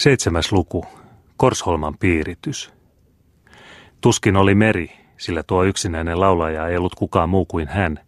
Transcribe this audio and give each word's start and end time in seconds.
Seitsemäs 0.00 0.52
luku. 0.52 0.86
Korsholman 1.36 1.98
piiritys. 1.98 2.72
Tuskin 4.00 4.36
oli 4.36 4.54
meri, 4.54 4.92
sillä 5.16 5.42
tuo 5.42 5.64
yksinäinen 5.64 6.20
laulaja 6.20 6.68
ei 6.68 6.76
ollut 6.76 6.94
kukaan 6.94 7.28
muu 7.28 7.44
kuin 7.44 7.68
hän, 7.68 7.98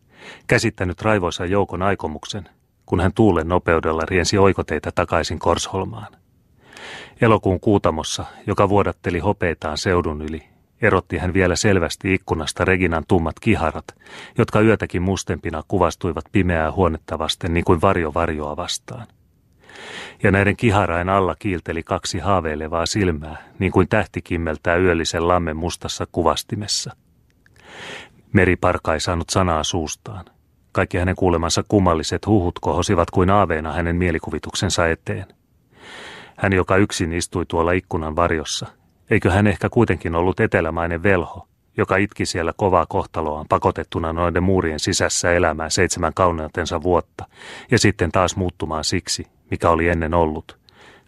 käsittänyt 0.47 1.03
raivoisa 1.03 1.47
joukon 1.47 1.83
aikomuksen, 1.83 2.49
kun 2.87 3.01
hän 3.01 3.13
tuulen 3.15 3.49
nopeudella 3.49 4.03
riensi 4.09 4.39
oikoteita 4.39 4.93
takaisin 4.95 5.39
Korsholmaan. 5.39 6.13
Elokuun 7.21 7.61
kuutamossa, 7.61 8.25
joka 8.47 8.69
vuodatteli 8.69 9.19
hopeitaan 9.19 9.79
seudun 9.79 10.23
yli, 10.23 10.43
erotti 10.83 11.19
hän 11.19 11.35
vielä 11.35 11.57
selvästi 11.57 12.15
ikkunasta 12.15 12.65
Reginan 12.65 13.05
tummat 13.09 13.41
kiharat, 13.41 13.87
jotka 14.39 14.61
yötäkin 14.61 15.03
mustempina 15.03 15.63
kuvastuivat 15.69 16.25
pimeää 16.33 16.73
huonetta 16.73 17.19
vasten 17.19 17.55
niin 17.55 17.65
kuin 17.65 17.81
varjo 17.81 18.15
varjoa 18.15 18.57
vastaan– 18.57 19.07
ja 20.23 20.31
näiden 20.31 20.57
kiharain 20.57 21.09
alla 21.09 21.35
kiilteli 21.39 21.83
kaksi 21.83 22.19
haaveilevaa 22.19 22.87
silmää, 22.87 23.37
niin 23.59 23.73
kuin 23.73 23.89
tähti 23.89 24.23
kimmeltää 24.23 24.77
yöllisen 24.77 25.29
lammen 25.29 25.57
mustassa 25.57 26.07
kuvastimessa. 26.13 26.97
Meriparka 28.33 28.95
ei 28.95 29.01
saanut 29.01 29.31
sanaa 29.31 29.65
suustaan. 29.65 30.25
Kaikki 30.73 30.99
hänen 30.99 31.17
kuulemansa 31.17 31.65
kummalliset 31.69 32.27
huhut 32.27 32.59
kohosivat 32.59 33.11
kuin 33.11 33.31
aaveena 33.31 33.73
hänen 33.73 33.97
mielikuvituksensa 33.97 34.89
eteen. 34.89 35.27
Hän, 36.37 36.53
joka 36.53 36.77
yksin 36.77 37.13
istui 37.13 37.47
tuolla 37.49 37.73
ikkunan 37.73 38.17
varjossa, 38.17 38.67
eikö 39.11 39.31
hän 39.31 39.47
ehkä 39.47 39.69
kuitenkin 39.69 40.15
ollut 40.15 40.41
etelämainen 40.41 41.03
velho, 41.03 41.49
joka 41.77 41.97
itki 41.97 42.27
siellä 42.27 42.53
kovaa 42.57 42.87
kohtaloaan 42.89 43.47
pakotettuna 43.49 44.13
noiden 44.13 44.43
muurien 44.43 44.81
sisässä 44.81 45.33
elämään 45.33 45.71
seitsemän 45.71 46.15
kauneutensa 46.15 46.83
vuotta 46.83 47.25
ja 47.71 47.79
sitten 47.79 48.13
taas 48.13 48.37
muuttumaan 48.37 48.85
siksi, 48.85 49.27
mikä 49.53 49.71
oli 49.71 49.89
ennen 49.89 50.15
ollut, 50.15 50.59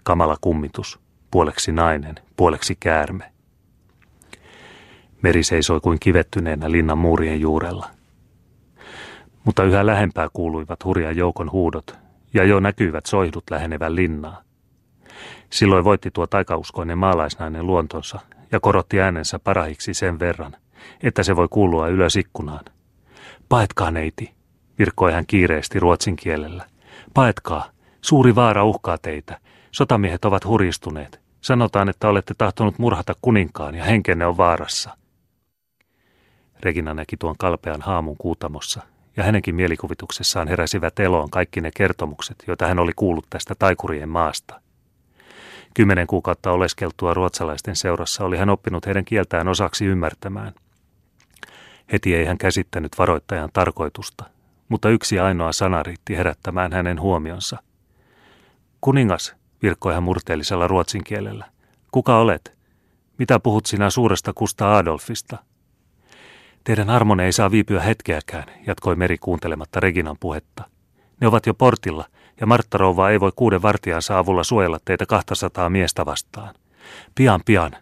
kamala 0.03 0.37
kummitus, 0.41 1.01
puoleksi 1.31 1.73
nainen, 1.73 2.15
puoleksi 2.37 2.77
käärme. 2.81 3.33
Meri 5.23 5.43
seisoi 5.43 5.81
kuin 5.81 6.01
kivettyneenä 6.01 6.71
linnan 6.71 6.99
muurien 6.99 7.41
juurella. 7.41 7.91
Mutta 9.45 9.65
yhä 9.65 9.87
lähempää 9.87 10.29
kuuluivat 10.33 10.85
hurjan 10.85 11.17
joukon 11.17 11.53
huudot, 11.53 11.99
ja 12.35 12.45
jo 12.45 12.61
näkyivät 12.61 13.07
soihdut 13.07 13.45
lähenevän 13.51 13.97
linnaa. 13.97 14.43
Silloin 15.51 15.85
voitti 15.85 16.11
tuo 16.11 16.27
taikauskoinen 16.27 16.99
maalaisnainen 16.99 17.67
luontonsa 17.67 18.21
ja 18.53 18.61
korotti 18.61 19.01
äänensä 19.01 19.39
parahiksi 19.39 19.95
sen 19.95 20.19
verran, 20.19 20.57
että 21.03 21.23
se 21.23 21.37
voi 21.37 21.49
kuulua 21.51 21.89
ylös 21.89 22.17
ikkunaan. 22.17 22.65
Paetkaa 23.49 23.91
neiti, 23.91 24.35
virkkoi 24.79 25.13
hän 25.13 25.27
kiireesti 25.27 25.81
ruotsin 25.81 26.17
kielellä. 26.17 26.65
Paetkaa, 27.15 27.74
Suuri 28.05 28.35
vaara 28.35 28.65
uhkaa 28.65 28.99
teitä. 28.99 29.41
Sotamiehet 29.71 30.25
ovat 30.25 30.45
huristuneet. 30.45 31.21
Sanotaan, 31.41 31.89
että 31.89 32.09
olette 32.09 32.35
tahtonut 32.39 32.79
murhata 32.79 33.15
kuninkaan 33.23 33.75
ja 33.75 33.85
henkenne 33.85 34.27
on 34.27 34.37
vaarassa. 34.37 34.97
Regina 36.61 36.95
näki 36.95 37.17
tuon 37.17 37.35
kalpean 37.39 37.83
haamun 37.83 38.17
kuutamossa, 38.17 38.83
ja 39.17 39.25
hänenkin 39.25 39.55
mielikuvituksessaan 39.55 40.49
heräsivät 40.49 41.01
eloon 41.01 41.31
kaikki 41.31 41.61
ne 41.61 41.71
kertomukset, 41.77 42.45
joita 42.47 42.67
hän 42.67 42.79
oli 42.79 42.93
kuullut 42.97 43.27
tästä 43.31 43.55
taikurien 43.55 44.09
maasta. 44.09 44.61
Kymmenen 45.75 46.07
kuukautta 46.07 46.53
oleskeltua 46.53 47.15
ruotsalaisten 47.15 47.77
seurassa 47.77 48.25
oli 48.25 48.37
hän 48.37 48.51
oppinut 48.51 48.87
heidän 48.87 49.05
kieltään 49.05 49.49
osaksi 49.49 49.85
ymmärtämään. 49.85 50.53
Heti 51.93 52.15
ei 52.15 52.25
hän 52.25 52.39
käsittänyt 52.39 52.93
varoittajan 52.99 53.51
tarkoitusta, 53.53 54.25
mutta 54.69 54.89
yksi 54.89 55.19
ainoa 55.19 55.53
sana 55.53 55.83
riitti 55.83 56.17
herättämään 56.17 56.73
hänen 56.73 57.01
huomionsa– 57.01 57.59
Kuningas, 58.85 59.35
virkkoi 59.63 59.95
hän 59.95 60.03
murteellisella 60.03 60.69
ruotsin 60.69 61.05
kielellä. 61.05 61.47
Kuka 61.91 62.19
olet? 62.19 62.57
Mitä 63.19 63.41
puhut 63.41 63.67
sinä 63.67 63.91
suuresta 63.91 64.33
Kusta 64.33 64.77
Adolfista? 64.77 65.39
Teidän 66.65 66.91
armone 66.91 67.25
ei 67.25 67.33
saa 67.33 67.51
viipyä 67.51 67.81
hetkeäkään, 67.81 68.45
jatkoi 68.67 68.97
Meri 68.97 69.19
kuuntelematta 69.19 69.81
Reginan 69.81 70.17
puhetta. 70.21 70.65
Ne 71.21 71.27
ovat 71.27 71.47
jo 71.47 71.55
portilla, 71.55 72.05
ja 72.41 72.47
Martta 72.47 72.79
Rouva 72.79 73.11
ei 73.11 73.21
voi 73.21 73.33
kuuden 73.37 73.63
vartijansa 73.63 74.19
avulla 74.19 74.45
suojella 74.45 74.79
teitä 74.85 75.07
200 75.07 75.71
miestä 75.71 76.07
vastaan. 76.07 76.55
Pian, 77.15 77.41
pian. 77.45 77.73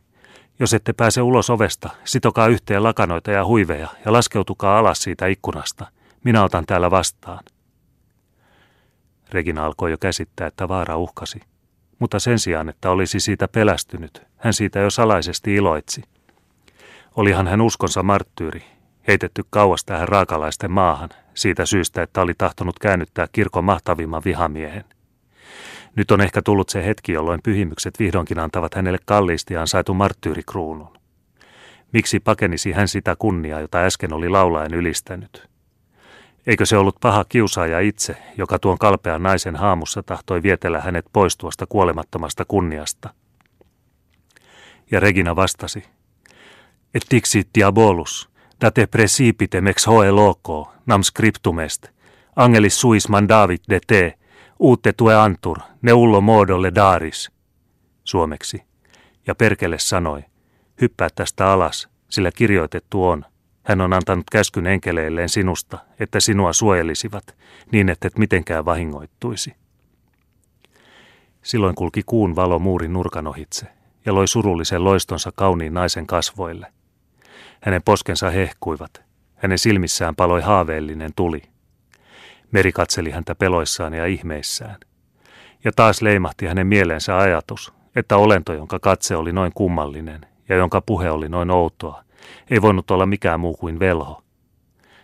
Jos 0.58 0.74
ette 0.74 0.92
pääse 0.92 1.22
ulos 1.22 1.50
ovesta, 1.50 1.90
sitokaa 2.04 2.46
yhteen 2.46 2.82
lakanoita 2.82 3.30
ja 3.30 3.44
huiveja 3.44 3.88
ja 4.04 4.12
laskeutukaa 4.12 4.78
alas 4.78 4.98
siitä 4.98 5.26
ikkunasta. 5.26 5.86
Minä 6.24 6.44
otan 6.44 6.66
täällä 6.66 6.90
vastaan. 6.90 7.44
Regina 9.32 9.66
alkoi 9.66 9.90
jo 9.90 9.98
käsittää, 9.98 10.46
että 10.46 10.68
vaara 10.68 10.96
uhkasi. 10.96 11.40
Mutta 11.98 12.18
sen 12.18 12.38
sijaan, 12.38 12.68
että 12.68 12.90
olisi 12.90 13.20
siitä 13.20 13.48
pelästynyt, 13.48 14.22
hän 14.36 14.54
siitä 14.54 14.80
jo 14.80 14.90
salaisesti 14.90 15.54
iloitsi. 15.54 16.02
Olihan 17.16 17.46
hän 17.46 17.60
uskonsa 17.60 18.02
marttyyri, 18.02 18.64
heitetty 19.08 19.42
kauas 19.50 19.84
tähän 19.84 20.08
raakalaisten 20.08 20.70
maahan, 20.70 21.08
siitä 21.34 21.66
syystä, 21.66 22.02
että 22.02 22.20
oli 22.20 22.34
tahtonut 22.38 22.78
käännyttää 22.78 23.26
kirkon 23.32 23.64
mahtavimman 23.64 24.22
vihamiehen. 24.24 24.84
Nyt 25.96 26.10
on 26.10 26.20
ehkä 26.20 26.42
tullut 26.42 26.68
se 26.68 26.84
hetki, 26.84 27.12
jolloin 27.12 27.40
pyhimykset 27.42 27.98
vihdoinkin 27.98 28.38
antavat 28.38 28.74
hänelle 28.74 28.98
kalliisti 29.04 29.56
ansaitu 29.56 29.94
marttyyrikruunun. 29.94 30.96
Miksi 31.92 32.20
pakenisi 32.20 32.72
hän 32.72 32.88
sitä 32.88 33.16
kunniaa, 33.18 33.60
jota 33.60 33.78
äsken 33.78 34.12
oli 34.12 34.28
laulaen 34.28 34.74
ylistänyt? 34.74 35.51
Eikö 36.46 36.66
se 36.66 36.76
ollut 36.76 36.96
paha 37.00 37.24
kiusaaja 37.24 37.80
itse, 37.80 38.16
joka 38.38 38.58
tuon 38.58 38.78
kalpean 38.78 39.22
naisen 39.22 39.56
haamussa 39.56 40.02
tahtoi 40.02 40.42
vietellä 40.42 40.80
hänet 40.80 41.06
pois 41.12 41.36
tuosta 41.36 41.66
kuolemattomasta 41.66 42.44
kunniasta? 42.44 43.14
Ja 44.90 45.00
Regina 45.00 45.36
vastasi, 45.36 45.84
et 46.94 47.02
dixit 47.10 47.48
diabolus, 47.54 48.30
date 48.60 48.86
precipite 48.86 49.62
ex 49.70 49.86
hoe 49.86 50.10
loco, 50.10 50.72
nam 50.86 51.02
scriptumest, 51.02 51.86
angelis 52.36 52.80
suis 52.80 53.08
mandavit 53.08 53.62
de 53.68 53.80
te, 53.86 54.14
uute 54.58 54.92
tue 54.92 55.14
antur, 55.16 55.58
ne 55.82 55.92
ullo 55.92 56.20
modolle 56.20 56.74
daris. 56.74 57.30
Suomeksi. 58.04 58.62
Ja 59.26 59.34
Perkele 59.34 59.78
sanoi, 59.78 60.24
hyppää 60.80 61.08
tästä 61.14 61.52
alas, 61.52 61.88
sillä 62.08 62.30
kirjoitettu 62.30 63.04
on, 63.04 63.24
hän 63.62 63.80
on 63.80 63.92
antanut 63.92 64.30
käskyn 64.30 64.66
enkeleilleen 64.66 65.28
sinusta, 65.28 65.78
että 66.00 66.20
sinua 66.20 66.52
suojelisivat, 66.52 67.36
niin 67.72 67.88
että 67.88 68.08
et 68.08 68.18
mitenkään 68.18 68.64
vahingoittuisi. 68.64 69.54
Silloin 71.42 71.74
kulki 71.74 72.02
kuun 72.06 72.36
valo 72.36 72.58
muurin 72.58 72.92
nurkan 72.92 73.26
ohitse 73.26 73.66
ja 74.06 74.14
loi 74.14 74.28
surullisen 74.28 74.84
loistonsa 74.84 75.32
kauniin 75.34 75.74
naisen 75.74 76.06
kasvoille. 76.06 76.72
Hänen 77.60 77.82
poskensa 77.82 78.30
hehkuivat, 78.30 79.02
hänen 79.34 79.58
silmissään 79.58 80.16
paloi 80.16 80.40
haaveellinen 80.40 81.10
tuli. 81.16 81.42
Meri 82.52 82.72
katseli 82.72 83.10
häntä 83.10 83.34
peloissaan 83.34 83.94
ja 83.94 84.06
ihmeissään. 84.06 84.76
Ja 85.64 85.72
taas 85.76 86.02
leimahti 86.02 86.46
hänen 86.46 86.66
mieleensä 86.66 87.18
ajatus, 87.18 87.72
että 87.96 88.16
olento, 88.16 88.52
jonka 88.52 88.78
katse 88.78 89.16
oli 89.16 89.32
noin 89.32 89.52
kummallinen 89.54 90.26
ja 90.48 90.56
jonka 90.56 90.80
puhe 90.80 91.10
oli 91.10 91.28
noin 91.28 91.50
outoa, 91.50 92.04
ei 92.50 92.62
voinut 92.62 92.90
olla 92.90 93.06
mikään 93.06 93.40
muu 93.40 93.56
kuin 93.56 93.78
velho. 93.78 94.22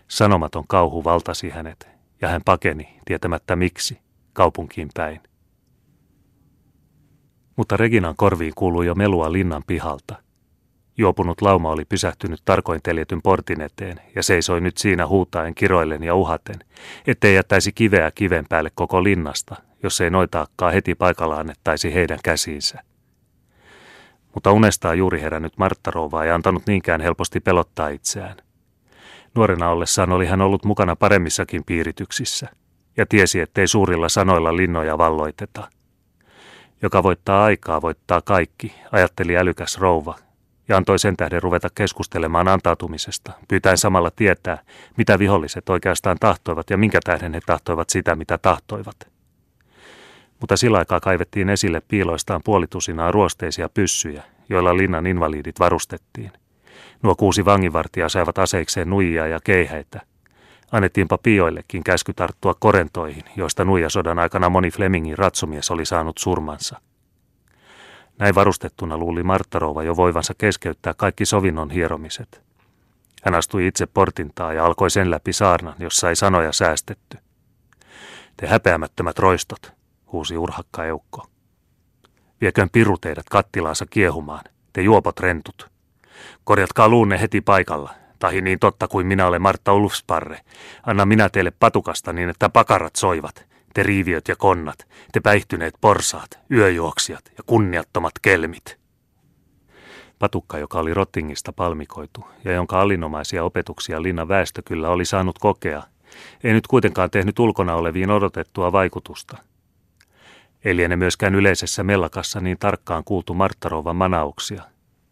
Sanomaton 0.09 0.65
kauhu 0.69 1.05
valtasi 1.05 1.51
hänet, 1.51 1.89
ja 2.23 2.29
hän 2.29 2.41
pakeni, 2.45 3.01
tietämättä 3.05 3.57
miksi, 3.57 3.99
kaupunkiin 4.33 4.89
päin. 4.95 5.21
Mutta 7.57 7.77
Reginan 7.77 8.17
korviin 8.17 8.53
kuului 8.57 8.87
jo 8.87 8.95
melua 8.95 9.33
linnan 9.33 9.63
pihalta. 9.67 10.17
Juopunut 10.99 11.43
lauma 11.43 11.71
oli 11.71 11.85
pysähtynyt 11.85 12.43
tarkoin 12.45 12.81
teljetyn 12.83 13.23
portin 13.23 13.61
eteen 13.61 14.01
ja 14.15 14.23
seisoi 14.23 14.61
nyt 14.61 14.79
siinä 14.79 15.07
huutaen 15.07 15.55
kiroillen 15.55 16.03
ja 16.03 16.15
uhaten, 16.15 16.57
ettei 17.07 17.35
jättäisi 17.35 17.73
kiveä 17.73 18.11
kiven 18.15 18.47
päälle 18.49 18.71
koko 18.75 19.05
linnasta, 19.05 19.57
jos 19.83 20.01
ei 20.01 20.11
noitaakkaa 20.11 20.71
heti 20.71 20.95
paikalla 20.95 21.37
annettaisi 21.37 21.95
heidän 21.95 22.19
käsiinsä 22.25 22.88
mutta 24.39 24.53
unestaan 24.53 24.99
juuri 24.99 25.21
herännyt 25.21 25.59
Martta 25.59 25.91
Rouva 25.91 26.25
ei 26.25 26.31
antanut 26.31 26.63
niinkään 26.67 27.01
helposti 27.01 27.41
pelottaa 27.41 27.89
itseään. 27.89 28.37
Nuorena 29.35 29.71
ollessaan 29.71 30.13
oli 30.13 30.27
hän 30.27 30.41
ollut 30.41 30.65
mukana 30.65 30.97
paremmissakin 30.97 31.65
piirityksissä 31.65 32.49
ja 32.97 33.07
tiesi, 33.07 33.41
ettei 33.41 33.69
suurilla 33.69 34.09
sanoilla 34.09 34.57
linnoja 34.57 34.99
valloiteta. 34.99 35.69
Joka 36.83 37.03
voittaa 37.03 37.45
aikaa, 37.45 37.83
voittaa 37.83 38.23
kaikki, 38.23 38.75
ajatteli 38.93 39.37
älykäs 39.37 39.79
rouva 39.79 40.15
ja 40.69 40.77
antoi 40.77 40.99
sen 40.99 41.17
tähden 41.17 41.43
ruveta 41.43 41.69
keskustelemaan 41.75 42.49
antautumisesta, 42.49 43.33
pyytäen 43.49 43.79
samalla 43.79 44.11
tietää, 44.11 44.59
mitä 44.97 45.19
viholliset 45.19 45.69
oikeastaan 45.69 46.17
tahtoivat 46.21 46.71
ja 46.71 46.77
minkä 46.77 46.99
tähden 47.05 47.35
he 47.35 47.41
tahtoivat 47.47 47.91
sitä, 47.91 48.17
mitä 48.17 48.39
tahtoivat 48.39 49.18
mutta 50.41 50.57
sillä 50.57 50.79
aikaa 50.79 51.01
kaivettiin 51.01 51.49
esille 51.49 51.83
piiloistaan 51.89 52.41
puolitusinaa 52.45 53.11
ruosteisia 53.11 53.69
pyssyjä, 53.69 54.23
joilla 54.49 54.77
linnan 54.77 55.07
invalidit 55.07 55.61
varustettiin. 55.61 56.33
Nuo 57.03 57.15
kuusi 57.15 57.45
vanginvartijaa 57.45 58.09
saivat 58.09 58.39
aseikseen 58.39 58.91
nuijia 58.91 59.27
ja 59.27 59.41
keihäitä. 59.45 60.01
Annettiinpa 60.73 61.19
pioillekin 61.19 61.85
käsky 61.85 62.13
tarttua 62.13 62.55
korentoihin, 62.55 63.25
joista 63.37 63.65
nuijasodan 63.65 64.19
aikana 64.19 64.49
moni 64.49 64.71
Flemingin 64.71 65.19
ratsumies 65.19 65.71
oli 65.71 65.87
saanut 65.87 66.19
surmansa. 66.19 66.81
Näin 68.19 68.35
varustettuna 68.35 68.99
luuli 68.99 69.23
Marttarova 69.23 69.83
jo 69.83 69.97
voivansa 69.97 70.35
keskeyttää 70.39 70.95
kaikki 70.95 71.25
sovinnon 71.25 71.71
hieromiset. 71.71 72.43
Hän 73.25 73.35
astui 73.35 73.67
itse 73.67 73.87
portintaa 73.87 74.53
ja 74.53 74.67
alkoi 74.67 74.91
sen 74.91 75.11
läpi 75.11 75.33
saarnan, 75.33 75.75
jossa 75.79 76.09
ei 76.09 76.17
sanoja 76.17 76.53
säästetty. 76.53 77.19
Te 78.37 78.47
häpeämättömät 78.47 79.19
roistot, 79.19 79.73
huusi 80.13 80.37
urhakka 80.37 80.85
eukko. 80.85 81.27
Vieköön 82.41 82.71
piru 82.71 82.99
teidät 82.99 83.29
kattilaansa 83.29 83.87
kiehumaan, 83.91 84.45
te 84.73 84.83
juopot 84.83 85.21
rentut. 85.21 85.71
Korjatkaa 86.45 86.89
luunne 86.89 87.21
heti 87.21 87.41
paikalla, 87.41 87.95
tahi 88.19 88.41
niin 88.41 88.59
totta 88.59 88.89
kuin 88.89 89.07
minä 89.07 89.27
olen 89.27 89.43
Martta 89.43 89.75
Ulfsparre. 89.75 90.41
Anna 90.87 91.07
minä 91.07 91.29
teille 91.29 91.51
patukasta 91.51 92.13
niin, 92.13 92.29
että 92.29 92.49
pakarat 92.49 92.97
soivat, 92.97 93.47
te 93.75 93.83
riiviöt 93.83 94.29
ja 94.29 94.37
konnat, 94.37 94.79
te 95.13 95.21
päihtyneet 95.21 95.75
porsaat, 95.81 96.31
yöjuoksijat 96.53 97.25
ja 97.37 97.45
kunniattomat 97.47 98.13
kelmit. 98.23 98.79
Patukka, 100.19 100.59
joka 100.59 100.79
oli 100.79 100.95
Rottingista 100.95 101.53
palmikoitu 101.53 102.25
ja 102.45 102.53
jonka 102.53 102.81
alinomaisia 102.81 103.45
opetuksia 103.45 104.03
linnan 104.03 104.29
väestö 104.29 104.63
kyllä 104.65 104.89
oli 104.89 105.05
saanut 105.05 105.39
kokea, 105.39 105.83
ei 106.45 106.53
nyt 106.53 106.67
kuitenkaan 106.67 107.11
tehnyt 107.11 107.39
ulkona 107.39 107.75
oleviin 107.75 108.11
odotettua 108.11 108.73
vaikutusta. 108.73 109.39
Ei 110.65 110.77
liene 110.77 110.97
myöskään 110.97 111.35
yleisessä 111.35 111.83
mellakassa 111.83 112.41
niin 112.41 112.59
tarkkaan 112.59 113.05
kuultu 113.05 113.35
Marttarovan 113.35 113.97
manauksia, 113.97 114.63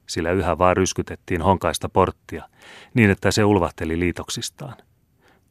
sillä 0.06 0.32
yhä 0.32 0.58
vaan 0.58 0.76
ryskytettiin 0.76 1.42
honkaista 1.42 1.88
porttia, 1.88 2.48
niin 2.94 3.10
että 3.10 3.30
se 3.30 3.44
ulvahteli 3.44 3.98
liitoksistaan. 3.98 4.74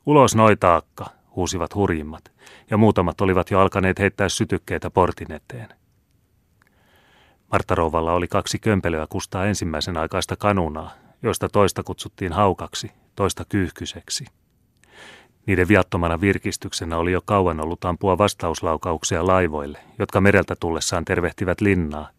Ulos 0.05 0.35
noitaakka, 0.35 1.05
huusivat 1.35 1.75
hurjimmat, 1.75 2.31
ja 2.69 2.77
muutamat 2.77 3.21
olivat 3.21 3.51
jo 3.51 3.59
alkaneet 3.59 3.99
heittää 3.99 4.29
sytykkeitä 4.29 4.89
portin 4.89 5.31
eteen. 5.31 5.69
Marttarouvalla 7.51 8.13
oli 8.13 8.27
kaksi 8.27 8.59
kömpelöä 8.59 9.07
kustaa 9.09 9.45
ensimmäisen 9.45 9.97
aikaista 9.97 10.35
kanunaa, 10.35 10.91
joista 11.23 11.49
toista 11.49 11.83
kutsuttiin 11.83 12.33
haukaksi, 12.33 12.91
toista 13.15 13.45
kyyhkyseksi. 13.49 14.25
Niiden 15.45 15.67
viattomana 15.67 16.21
virkistyksenä 16.21 16.97
oli 16.97 17.11
jo 17.11 17.21
kauan 17.25 17.59
ollut 17.61 17.85
ampua 17.85 18.17
vastauslaukauksia 18.17 19.27
laivoille, 19.27 19.79
jotka 19.99 20.21
mereltä 20.21 20.55
tullessaan 20.59 21.05
tervehtivät 21.05 21.61
linnaa, 21.61 22.09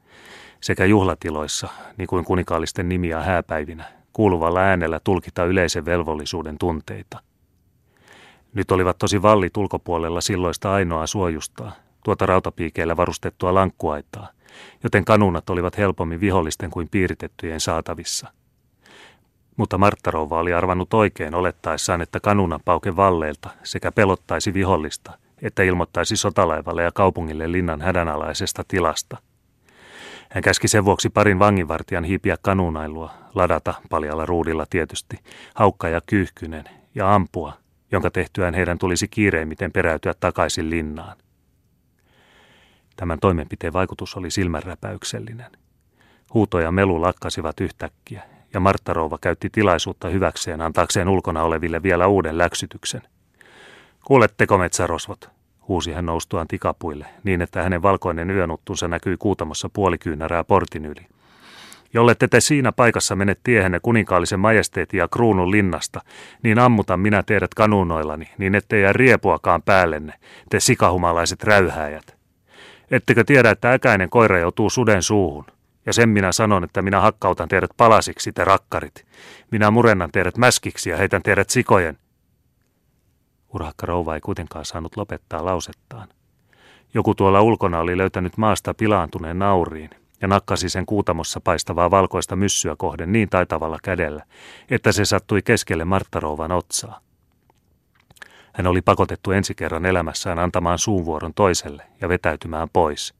sekä 0.60 0.84
juhlatiloissa, 0.84 1.68
niin 1.96 2.06
kuin 2.06 2.24
kunikaallisten 2.24 2.88
nimiä 2.88 3.20
hääpäivinä, 3.20 3.84
kuuluvalla 4.12 4.60
äänellä 4.60 5.00
tulkita 5.04 5.44
yleisen 5.44 5.84
velvollisuuden 5.84 6.58
tunteita. 6.58 7.18
Nyt 8.54 8.70
olivat 8.70 8.98
tosi 8.98 9.22
vallit 9.22 9.56
ulkopuolella 9.56 10.20
silloista 10.20 10.72
ainoa 10.72 11.06
suojustaa, 11.06 11.72
tuota 12.04 12.26
rautapiikeillä 12.26 12.96
varustettua 12.96 13.54
lankkuaitaa, 13.54 14.28
joten 14.84 15.04
kanunat 15.04 15.50
olivat 15.50 15.78
helpommin 15.78 16.20
vihollisten 16.20 16.70
kuin 16.70 16.88
piiritettyjen 16.90 17.60
saatavissa. 17.60 18.32
Mutta 19.56 19.78
Marttarova 19.78 20.38
oli 20.38 20.52
arvannut 20.52 20.94
oikein 20.94 21.34
olettaessaan, 21.34 22.00
että 22.00 22.20
kanunan 22.20 22.60
pauke 22.64 22.96
valleilta 22.96 23.50
sekä 23.62 23.92
pelottaisi 23.92 24.54
vihollista, 24.54 25.18
että 25.42 25.62
ilmoittaisi 25.62 26.16
sotalaivalle 26.16 26.82
ja 26.82 26.92
kaupungille 26.92 27.52
linnan 27.52 27.80
hädänalaisesta 27.80 28.64
tilasta. 28.68 29.16
Hän 30.30 30.42
käski 30.42 30.68
sen 30.68 30.84
vuoksi 30.84 31.10
parin 31.10 31.38
vanginvartijan 31.38 32.04
hiipiä 32.04 32.36
kanunailua, 32.42 33.14
ladata 33.34 33.74
paljalla 33.90 34.26
ruudilla 34.26 34.66
tietysti, 34.70 35.18
haukka 35.54 35.88
ja 35.88 36.00
kyyhkynen 36.06 36.64
ja 36.94 37.14
ampua, 37.14 37.52
jonka 37.92 38.10
tehtyään 38.10 38.54
heidän 38.54 38.78
tulisi 38.78 39.08
kiireimmiten 39.08 39.72
peräytyä 39.72 40.14
takaisin 40.20 40.70
linnaan. 40.70 41.16
Tämän 42.96 43.18
toimenpiteen 43.20 43.72
vaikutus 43.72 44.16
oli 44.16 44.30
silmänräpäyksellinen. 44.30 45.50
Huuto 46.34 46.60
ja 46.60 46.72
melu 46.72 47.00
lakkasivat 47.00 47.60
yhtäkkiä, 47.60 48.22
ja 48.56 48.60
Martta 48.60 48.92
Rouva 48.92 49.18
käytti 49.20 49.50
tilaisuutta 49.50 50.08
hyväkseen 50.08 50.60
antaakseen 50.60 51.08
ulkona 51.08 51.42
oleville 51.42 51.82
vielä 51.82 52.06
uuden 52.06 52.38
läksytyksen. 52.38 53.02
Kuuletteko 54.04 54.58
metsärosvot? 54.58 55.30
huusi 55.68 55.92
hän 55.92 56.06
noustuaan 56.06 56.48
tikapuille, 56.48 57.06
niin 57.24 57.42
että 57.42 57.62
hänen 57.62 57.82
valkoinen 57.82 58.30
yönuttunsa 58.30 58.88
näkyi 58.88 59.16
kuutamossa 59.16 59.68
puolikyynärää 59.72 60.44
portin 60.44 60.86
yli. 60.86 61.06
Jollette 61.94 62.28
te 62.28 62.40
siinä 62.40 62.72
paikassa 62.72 63.16
mene 63.16 63.36
tiehenne 63.42 63.80
kuninkaallisen 63.80 64.40
majesteetin 64.40 64.98
ja 64.98 65.08
kruunun 65.08 65.50
linnasta, 65.50 66.00
niin 66.42 66.58
ammutan 66.58 67.00
minä 67.00 67.22
teidät 67.22 67.54
kanunoillani, 67.54 68.28
niin 68.38 68.54
ettei 68.54 68.82
jää 68.82 68.92
riepuakaan 68.92 69.62
päällenne, 69.62 70.12
te 70.50 70.60
sikahumalaiset 70.60 71.44
räyhääjät. 71.44 72.16
Ettekö 72.90 73.24
tiedä, 73.24 73.50
että 73.50 73.72
äkäinen 73.72 74.10
koira 74.10 74.38
joutuu 74.38 74.70
suden 74.70 75.02
suuhun? 75.02 75.55
Ja 75.86 75.92
sen 75.92 76.08
minä 76.08 76.32
sanon, 76.32 76.64
että 76.64 76.82
minä 76.82 77.00
hakkautan 77.00 77.48
teidät 77.48 77.70
palasiksi, 77.76 78.32
te 78.32 78.44
rakkarit. 78.44 79.06
Minä 79.50 79.70
murennan 79.70 80.10
teidät 80.12 80.36
mäskiksi 80.36 80.90
ja 80.90 80.96
heitän 80.96 81.22
teidät 81.22 81.50
sikojen. 81.50 81.98
Urhakka 83.54 83.86
rouva 83.86 84.14
ei 84.14 84.20
kuitenkaan 84.20 84.64
saanut 84.64 84.96
lopettaa 84.96 85.44
lausettaan. 85.44 86.08
Joku 86.94 87.14
tuolla 87.14 87.40
ulkona 87.40 87.78
oli 87.78 87.96
löytänyt 87.96 88.36
maasta 88.36 88.74
pilaantuneen 88.74 89.38
nauriin 89.38 89.90
ja 90.20 90.28
nakkasi 90.28 90.68
sen 90.68 90.86
kuutamossa 90.86 91.40
paistavaa 91.40 91.90
valkoista 91.90 92.36
myssyä 92.36 92.76
kohden 92.78 93.12
niin 93.12 93.28
taitavalla 93.28 93.78
kädellä, 93.82 94.24
että 94.70 94.92
se 94.92 95.04
sattui 95.04 95.42
keskelle 95.42 95.84
Marttarouvan 95.84 96.52
otsaa. 96.52 97.00
Hän 98.52 98.66
oli 98.66 98.82
pakotettu 98.82 99.30
ensi 99.30 99.54
kerran 99.54 99.86
elämässään 99.86 100.38
antamaan 100.38 100.78
suunvuoron 100.78 101.34
toiselle 101.34 101.82
ja 102.00 102.08
vetäytymään 102.08 102.68
pois. 102.72 103.14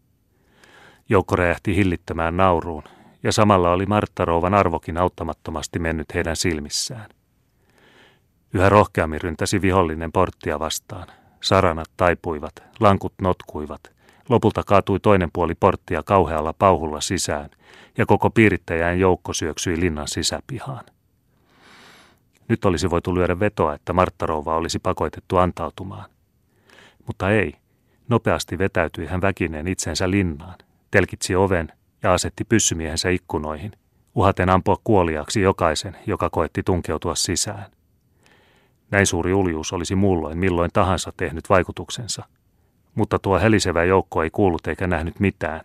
Joukko 1.08 1.36
räjähti 1.36 1.76
hillittömään 1.76 2.36
nauruun, 2.36 2.82
ja 3.22 3.32
samalla 3.32 3.72
oli 3.72 3.86
Marttarouvan 3.86 4.54
arvokin 4.54 4.98
auttamattomasti 4.98 5.78
mennyt 5.78 6.14
heidän 6.14 6.36
silmissään. 6.36 7.10
Yhä 8.54 8.68
rohkeammin 8.68 9.20
ryntäsi 9.20 9.62
vihollinen 9.62 10.12
porttia 10.12 10.58
vastaan. 10.58 11.06
Saranat 11.40 11.88
taipuivat, 11.96 12.52
lankut 12.80 13.14
notkuivat. 13.22 13.80
Lopulta 14.28 14.62
kaatui 14.66 15.00
toinen 15.00 15.30
puoli 15.32 15.54
porttia 15.54 16.02
kauhealla 16.02 16.52
pauhulla 16.52 17.00
sisään, 17.00 17.50
ja 17.98 18.06
koko 18.06 18.30
piirittäjän 18.30 18.98
joukko 18.98 19.32
syöksyi 19.32 19.80
linnan 19.80 20.08
sisäpihaan. 20.08 20.84
Nyt 22.48 22.64
olisi 22.64 22.90
voitu 22.90 23.14
lyödä 23.14 23.40
vetoa, 23.40 23.74
että 23.74 23.92
Marttarouva 23.92 24.56
olisi 24.56 24.78
pakotettu 24.78 25.36
antautumaan. 25.36 26.10
Mutta 27.06 27.30
ei. 27.30 27.54
Nopeasti 28.08 28.58
vetäytyi 28.58 29.06
hän 29.06 29.20
väkineen 29.20 29.68
itsensä 29.68 30.10
linnaan, 30.10 30.54
telkitsi 30.90 31.36
oven 31.36 31.72
ja 32.02 32.12
asetti 32.12 32.44
pyssymiehensä 32.44 33.10
ikkunoihin, 33.10 33.72
uhaten 34.14 34.50
ampua 34.50 34.76
kuoliaksi 34.84 35.40
jokaisen, 35.40 35.96
joka 36.06 36.30
koetti 36.30 36.62
tunkeutua 36.62 37.14
sisään. 37.14 37.66
Näin 38.90 39.06
suuri 39.06 39.34
uljuus 39.34 39.72
olisi 39.72 39.94
muulloin 39.94 40.38
milloin 40.38 40.70
tahansa 40.72 41.12
tehnyt 41.16 41.50
vaikutuksensa. 41.50 42.24
Mutta 42.94 43.18
tuo 43.18 43.40
helisevä 43.40 43.84
joukko 43.84 44.22
ei 44.22 44.30
kuullut 44.30 44.66
eikä 44.66 44.86
nähnyt 44.86 45.20
mitään. 45.20 45.60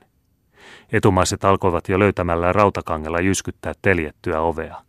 Etumaiset 0.91 1.43
alkoivat 1.45 1.89
jo 1.89 1.99
löytämällä 1.99 2.53
rautakangella 2.53 3.19
jyskyttää 3.19 3.73
teljettyä 3.81 4.41
ovea. 4.41 4.81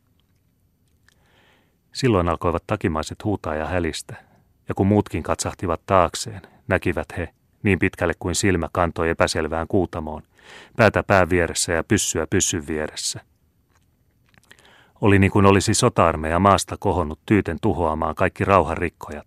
Silloin 1.93 2.29
alkoivat 2.29 2.65
takimaiset 2.67 3.25
huutaa 3.25 3.55
ja 3.55 3.67
hälistä, 3.67 4.17
ja 4.69 4.75
kun 4.75 4.87
muutkin 4.87 5.23
katsahtivat 5.23 5.81
taakseen, 5.87 6.43
näkivät 6.69 7.07
he, 7.17 7.29
niin 7.63 7.79
pitkälle 7.79 8.15
kuin 8.19 8.35
silmä 8.35 8.69
kantoi 8.73 9.11
epäselvään 9.11 9.69
kuutamoon, 9.69 10.23
päätä 10.77 11.03
pää 11.03 11.29
vieressä 11.31 11.73
ja 11.73 11.85
pyssyä 11.85 12.27
pyssyn 12.27 12.67
vieressä– 12.67 13.21
oli 15.03 15.19
niin 15.19 15.31
kuin 15.31 15.47
olisi 15.47 15.75
sota-armeija 15.75 16.39
maasta 16.39 16.77
kohonnut 16.79 17.19
tyyten 17.27 17.59
tuhoamaan 17.63 18.15
kaikki 18.15 18.45
rauhanrikkojat. 18.45 19.27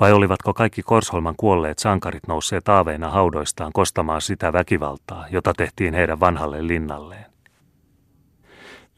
Vai 0.00 0.12
olivatko 0.12 0.54
kaikki 0.54 0.82
Korsholman 0.82 1.34
kuolleet 1.36 1.78
sankarit 1.78 2.26
nousseet 2.28 2.68
aaveina 2.68 3.10
haudoistaan 3.10 3.72
kostamaan 3.72 4.22
sitä 4.22 4.52
väkivaltaa, 4.52 5.26
jota 5.30 5.52
tehtiin 5.56 5.94
heidän 5.94 6.20
vanhalle 6.20 6.66
linnalleen? 6.66 7.26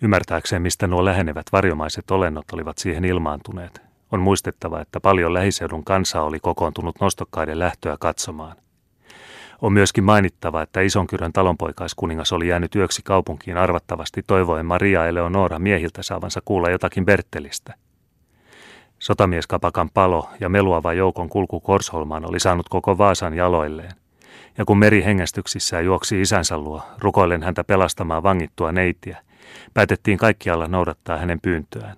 Ymmärtääkseen, 0.03 0.63
mistä 0.63 0.87
nuo 0.87 1.05
lähenevät 1.05 1.47
varjomaiset 1.53 2.11
olennot 2.11 2.53
olivat 2.53 2.79
siihen 2.79 3.05
ilmaantuneet, 3.05 3.83
on 4.13 4.21
muistettava, 4.21 4.81
että 4.81 5.01
paljon 5.01 5.35
lähiseudun 5.35 5.85
kansaa 5.85 6.25
oli 6.25 6.41
kokoontunut 6.41 7.01
nostokkaiden 7.01 7.59
lähtöä 7.59 7.97
katsomaan– 8.01 8.57
on 9.63 9.73
myöskin 9.73 10.05
mainittava, 10.05 10.63
että 10.63 10.81
Isonkyrön 10.81 11.33
talonpoikaiskuningas 11.33 12.33
oli 12.33 12.49
jäänyt 12.49 12.75
yöksi 12.75 13.03
kaupunkiin 13.05 13.57
arvattavasti 13.57 14.23
toivoen 14.27 14.67
Maria 14.67 15.07
Eleonora 15.07 15.59
miehiltä 15.59 16.03
saavansa 16.03 16.41
kuulla 16.45 16.71
jotakin 16.71 17.05
Bertelistä. 17.07 17.75
Sotamieskapakan 18.99 19.91
palo 19.95 20.31
ja 20.41 20.49
meluava 20.49 20.93
joukon 20.93 21.29
kulku 21.29 21.61
Korsholmaan 21.61 22.29
oli 22.29 22.41
saanut 22.41 22.69
koko 22.69 22.99
Vaasan 22.99 23.35
jaloilleen. 23.35 23.93
Ja 24.59 24.65
kun 24.65 24.79
meri 24.79 25.05
hengästyksissään 25.05 25.85
juoksi 25.85 26.21
isänsä 26.21 26.59
luo, 26.59 26.83
rukoillen 26.99 27.43
häntä 27.43 27.65
pelastamaan 27.65 28.23
vangittua 28.23 28.73
neitiä, 28.73 29.19
päätettiin 29.75 30.19
kaikkialla 30.19 30.69
noudattaa 30.69 31.17
hänen 31.17 31.41
pyyntöään. 31.41 31.97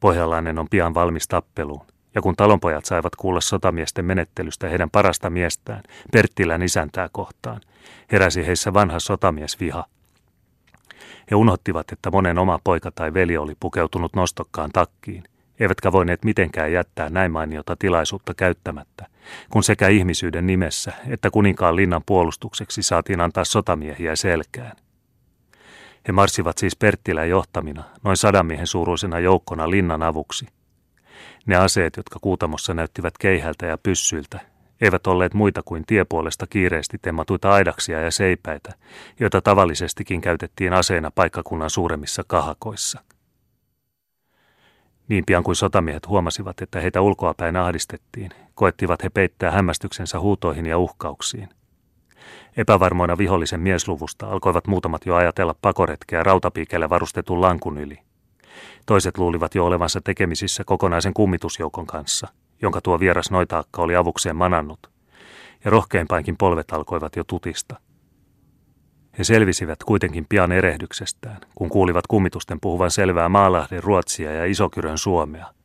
Pohjalainen 0.00 0.58
on 0.58 0.68
pian 0.70 0.94
valmis 0.94 1.28
tappeluun, 1.28 1.86
ja 2.14 2.22
kun 2.22 2.36
talonpojat 2.36 2.84
saivat 2.84 3.16
kuulla 3.16 3.40
sotamiesten 3.40 4.04
menettelystä 4.04 4.68
heidän 4.68 4.90
parasta 4.90 5.30
miestään, 5.30 5.82
Perttilän 6.12 6.62
isäntää 6.62 7.08
kohtaan, 7.12 7.60
heräsi 8.12 8.46
heissä 8.46 8.74
vanha 8.74 9.00
sotamiesviha. 9.00 9.84
He 11.30 11.36
unohtivat, 11.36 11.92
että 11.92 12.10
monen 12.10 12.38
oma 12.38 12.60
poika 12.64 12.90
tai 12.90 13.14
veli 13.14 13.36
oli 13.36 13.54
pukeutunut 13.60 14.14
nostokkaan 14.16 14.70
takkiin, 14.72 15.24
eivätkä 15.60 15.92
voineet 15.92 16.24
mitenkään 16.24 16.72
jättää 16.72 17.10
näin 17.10 17.32
mainiota 17.32 17.76
tilaisuutta 17.76 18.34
käyttämättä, 18.34 19.06
kun 19.50 19.62
sekä 19.62 19.88
ihmisyyden 19.88 20.46
nimessä 20.46 20.92
että 21.08 21.30
kuninkaan 21.30 21.76
linnan 21.76 22.02
puolustukseksi 22.06 22.82
saatiin 22.82 23.20
antaa 23.20 23.44
sotamiehiä 23.44 24.16
selkään. 24.16 24.76
He 26.08 26.12
marssivat 26.12 26.58
siis 26.58 26.76
Perttilän 26.76 27.28
johtamina, 27.28 27.84
noin 28.04 28.16
sadan 28.16 28.46
miehen 28.46 28.66
suuruisena 28.66 29.18
joukkona 29.18 29.70
linnan 29.70 30.02
avuksi. 30.02 30.46
Ne 31.46 31.56
aseet, 31.56 31.96
jotka 31.96 32.18
kuutamossa 32.22 32.74
näyttivät 32.74 33.18
keihältä 33.18 33.66
ja 33.66 33.78
pyssyiltä, 33.78 34.40
eivät 34.80 35.06
olleet 35.06 35.34
muita 35.34 35.62
kuin 35.64 35.86
tiepuolesta 35.86 36.46
kiireesti 36.46 36.98
temmatuita 37.02 37.52
aidaksia 37.52 38.00
ja 38.00 38.10
seipäitä, 38.10 38.74
joita 39.20 39.40
tavallisestikin 39.40 40.20
käytettiin 40.20 40.72
aseena 40.72 41.10
paikkakunnan 41.10 41.70
suuremmissa 41.70 42.22
kahakoissa. 42.26 43.00
Niin 45.08 45.24
pian 45.26 45.42
kuin 45.42 45.56
sotamiehet 45.56 46.08
huomasivat, 46.08 46.62
että 46.62 46.80
heitä 46.80 47.00
ulkoapäin 47.00 47.56
ahdistettiin, 47.56 48.30
koettivat 48.54 49.02
he 49.02 49.08
peittää 49.08 49.50
hämmästyksensä 49.50 50.20
huutoihin 50.20 50.66
ja 50.66 50.78
uhkauksiin. 50.78 51.48
Epävarmoina 52.56 53.18
vihollisen 53.18 53.60
miesluvusta 53.60 54.26
alkoivat 54.26 54.66
muutamat 54.66 55.06
jo 55.06 55.14
ajatella 55.14 55.54
pakoretkeä 55.62 56.22
rautapiikellä 56.22 56.88
varustetun 56.88 57.40
lankun 57.40 57.78
yli. 57.78 57.98
Toiset 58.86 59.18
luulivat 59.18 59.54
jo 59.54 59.66
olevansa 59.66 60.00
tekemisissä 60.00 60.64
kokonaisen 60.64 61.14
kummitusjoukon 61.14 61.86
kanssa, 61.86 62.28
jonka 62.62 62.80
tuo 62.80 63.00
vieras 63.00 63.30
noitaakka 63.30 63.82
oli 63.82 63.96
avukseen 63.96 64.36
manannut, 64.36 64.90
ja 65.64 65.70
rohkeimpainkin 65.70 66.36
polvet 66.36 66.72
alkoivat 66.72 67.16
jo 67.16 67.24
tutista. 67.24 67.80
He 69.18 69.24
selvisivät 69.24 69.84
kuitenkin 69.84 70.26
pian 70.28 70.52
erehdyksestään, 70.52 71.38
kun 71.54 71.68
kuulivat 71.68 72.06
kummitusten 72.06 72.60
puhuvan 72.60 72.90
selvää 72.90 73.28
Maalahden 73.28 73.82
ruotsia 73.82 74.32
ja 74.32 74.44
Isokyrön 74.44 74.98
suomea– 74.98 75.46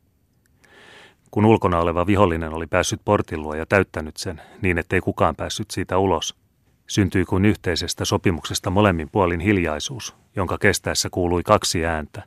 kun 1.36 1.44
ulkona 1.44 1.78
oleva 1.78 2.06
vihollinen 2.06 2.54
oli 2.54 2.66
päässyt 2.66 3.00
portillua 3.04 3.56
ja 3.56 3.66
täyttänyt 3.66 4.16
sen 4.16 4.40
niin, 4.62 4.78
ettei 4.78 5.00
kukaan 5.00 5.36
päässyt 5.36 5.70
siitä 5.70 5.98
ulos, 5.98 6.36
syntyi 6.86 7.24
kuin 7.24 7.44
yhteisestä 7.44 8.04
sopimuksesta 8.04 8.70
molemmin 8.70 9.08
puolin 9.12 9.40
hiljaisuus, 9.40 10.16
jonka 10.36 10.58
kestäessä 10.58 11.08
kuului 11.10 11.42
kaksi 11.42 11.86
ääntä, 11.86 12.22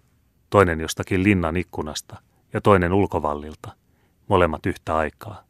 toinen 0.50 0.80
jostakin 0.80 1.24
linnan 1.24 1.58
ikkunasta 1.58 2.18
ja 2.54 2.62
toinen 2.62 2.94
ulkovallilta, 2.94 3.72
molemmat 4.28 4.66
yhtä 4.66 4.98
aikaa. 4.98 5.44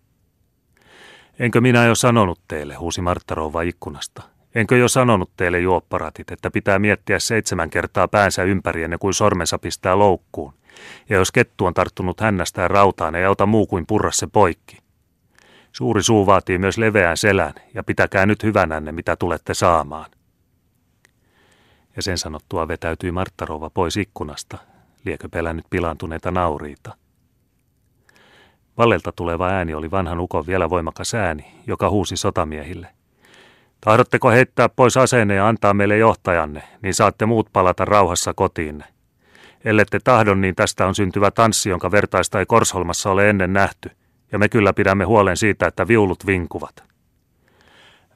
Enkö 1.39 1.61
minä 1.61 1.85
jo 1.85 1.95
sanonut 1.95 2.39
teille, 2.47 2.75
huusi 2.75 3.01
Martta 3.01 3.35
Rouva 3.35 3.61
ikkunasta. 3.61 4.23
Enkö 4.55 4.77
jo 4.77 4.87
sanonut 4.87 5.31
teille 5.37 5.59
juopparatit, 5.59 6.31
että 6.31 6.51
pitää 6.51 6.79
miettiä 6.79 7.19
seitsemän 7.19 7.69
kertaa 7.69 8.07
päänsä 8.07 8.43
ympäri 8.43 8.83
ennen 8.83 8.99
kuin 8.99 9.13
sormensa 9.13 9.59
pistää 9.59 9.99
loukkuun? 9.99 10.53
Ja 11.09 11.15
jos 11.15 11.31
kettu 11.31 11.65
on 11.65 11.73
tarttunut 11.73 12.19
hännästään 12.19 12.71
rautaan, 12.71 13.15
ei 13.15 13.25
auta 13.25 13.45
muu 13.45 13.67
kuin 13.67 13.85
purra 13.85 14.11
se 14.11 14.27
poikki. 14.27 14.78
Suuri 15.79 16.03
suu 16.03 16.25
vaatii 16.25 16.57
myös 16.57 16.77
leveän 16.77 17.17
selän, 17.17 17.53
ja 17.73 17.83
pitäkää 17.83 18.25
nyt 18.25 18.43
hyvänänne, 18.43 18.91
mitä 18.91 19.15
tulette 19.15 19.53
saamaan. 19.53 20.11
Ja 21.95 22.01
sen 22.01 22.17
sanottua 22.17 22.67
vetäytyi 22.67 23.11
Marttarova 23.11 23.69
pois 23.69 23.97
ikkunasta, 23.97 24.57
liekö 25.05 25.29
pelännyt 25.29 25.65
pilaantuneita 25.69 26.31
nauriita. 26.31 26.95
Vallelta 28.77 29.11
tuleva 29.11 29.47
ääni 29.47 29.73
oli 29.73 29.91
vanhan 29.91 30.19
ukon 30.19 30.47
vielä 30.47 30.69
voimakas 30.69 31.13
ääni, 31.13 31.45
joka 31.67 31.89
huusi 31.89 32.17
sotamiehille. 32.17 32.87
Tahdotteko 33.81 34.29
heittää 34.29 34.69
pois 34.69 34.97
aseenne 34.97 35.35
ja 35.35 35.47
antaa 35.47 35.73
meille 35.73 35.97
johtajanne, 35.97 36.63
niin 36.81 36.93
saatte 36.93 37.25
muut 37.25 37.49
palata 37.53 37.85
rauhassa 37.85 38.33
kotiinne. 38.33 38.85
Ellette 39.65 39.99
tahdon, 40.03 40.41
niin 40.41 40.55
tästä 40.55 40.87
on 40.87 40.95
syntyvä 40.95 41.31
tanssi, 41.31 41.69
jonka 41.69 41.91
vertaista 41.91 42.39
ei 42.39 42.45
Korsholmassa 42.45 43.11
ole 43.11 43.29
ennen 43.29 43.53
nähty, 43.53 43.91
ja 44.31 44.39
me 44.39 44.49
kyllä 44.49 44.73
pidämme 44.73 45.05
huolen 45.05 45.37
siitä, 45.37 45.67
että 45.67 45.87
viulut 45.87 46.25
vinkuvat. 46.25 46.83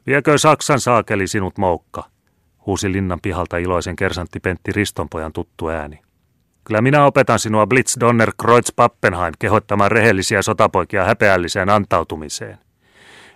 Viekö 0.08 0.38
Saksan 0.38 0.80
saakeli 0.80 1.28
sinut 1.28 1.58
moukka, 1.58 2.04
huusi 2.66 2.92
linnan 2.92 3.20
pihalta 3.22 3.58
iloisen 3.58 3.96
kersantti 3.96 4.40
Pentti 4.40 4.72
Ristonpojan 4.72 5.34
tuttu 5.34 5.68
ääni. 5.68 6.02
Kyllä 6.64 6.82
minä 6.82 7.06
opetan 7.06 7.40
sinua 7.40 7.68
Blitz 7.68 7.98
Donner 8.00 8.32
Kreutz 8.42 8.70
Pappenheim 8.76 9.34
kehottamaan 9.40 9.92
rehellisiä 9.92 10.42
sotapoikia 10.42 11.06
häpeälliseen 11.06 11.70
antautumiseen. 11.70 12.58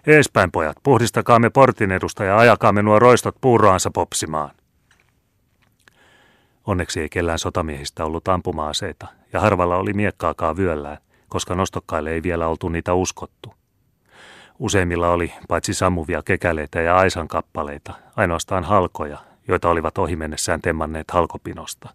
Eespäin 0.08 0.52
pojat, 0.52 0.78
puhdistakaamme 0.84 1.50
portin 1.50 1.92
edusta 1.92 2.24
ja 2.24 2.38
ajakaamme 2.38 2.82
nuo 2.82 3.00
roistot 3.00 3.36
puuroansa 3.42 3.92
popsimaan. 3.94 4.52
Onneksi 6.66 7.02
ei 7.02 7.10
kellään 7.10 7.40
sotamiehistä 7.40 8.06
ollut 8.06 8.28
ampuma-aseita, 8.28 9.08
ja 9.34 9.40
harvalla 9.40 9.76
oli 9.78 9.94
miekkaakaan 9.94 10.58
vyöllään, 10.58 10.98
koska 11.30 11.56
nostokkaille 11.56 12.12
ei 12.12 12.24
vielä 12.24 12.48
oltu 12.48 12.70
niitä 12.70 12.94
uskottu. 12.94 13.54
Useimmilla 14.60 15.10
oli, 15.10 15.34
paitsi 15.48 15.74
sammuvia 15.74 16.24
kekäleitä 16.24 16.82
ja 16.82 16.98
aisan 16.98 17.28
kappaleita, 17.28 17.94
ainoastaan 18.16 18.64
halkoja, 18.64 19.18
joita 19.48 19.70
olivat 19.70 19.98
ohi 19.98 20.16
mennessään 20.16 20.62
temmanneet 20.62 21.12
halkopinosta. 21.12 21.90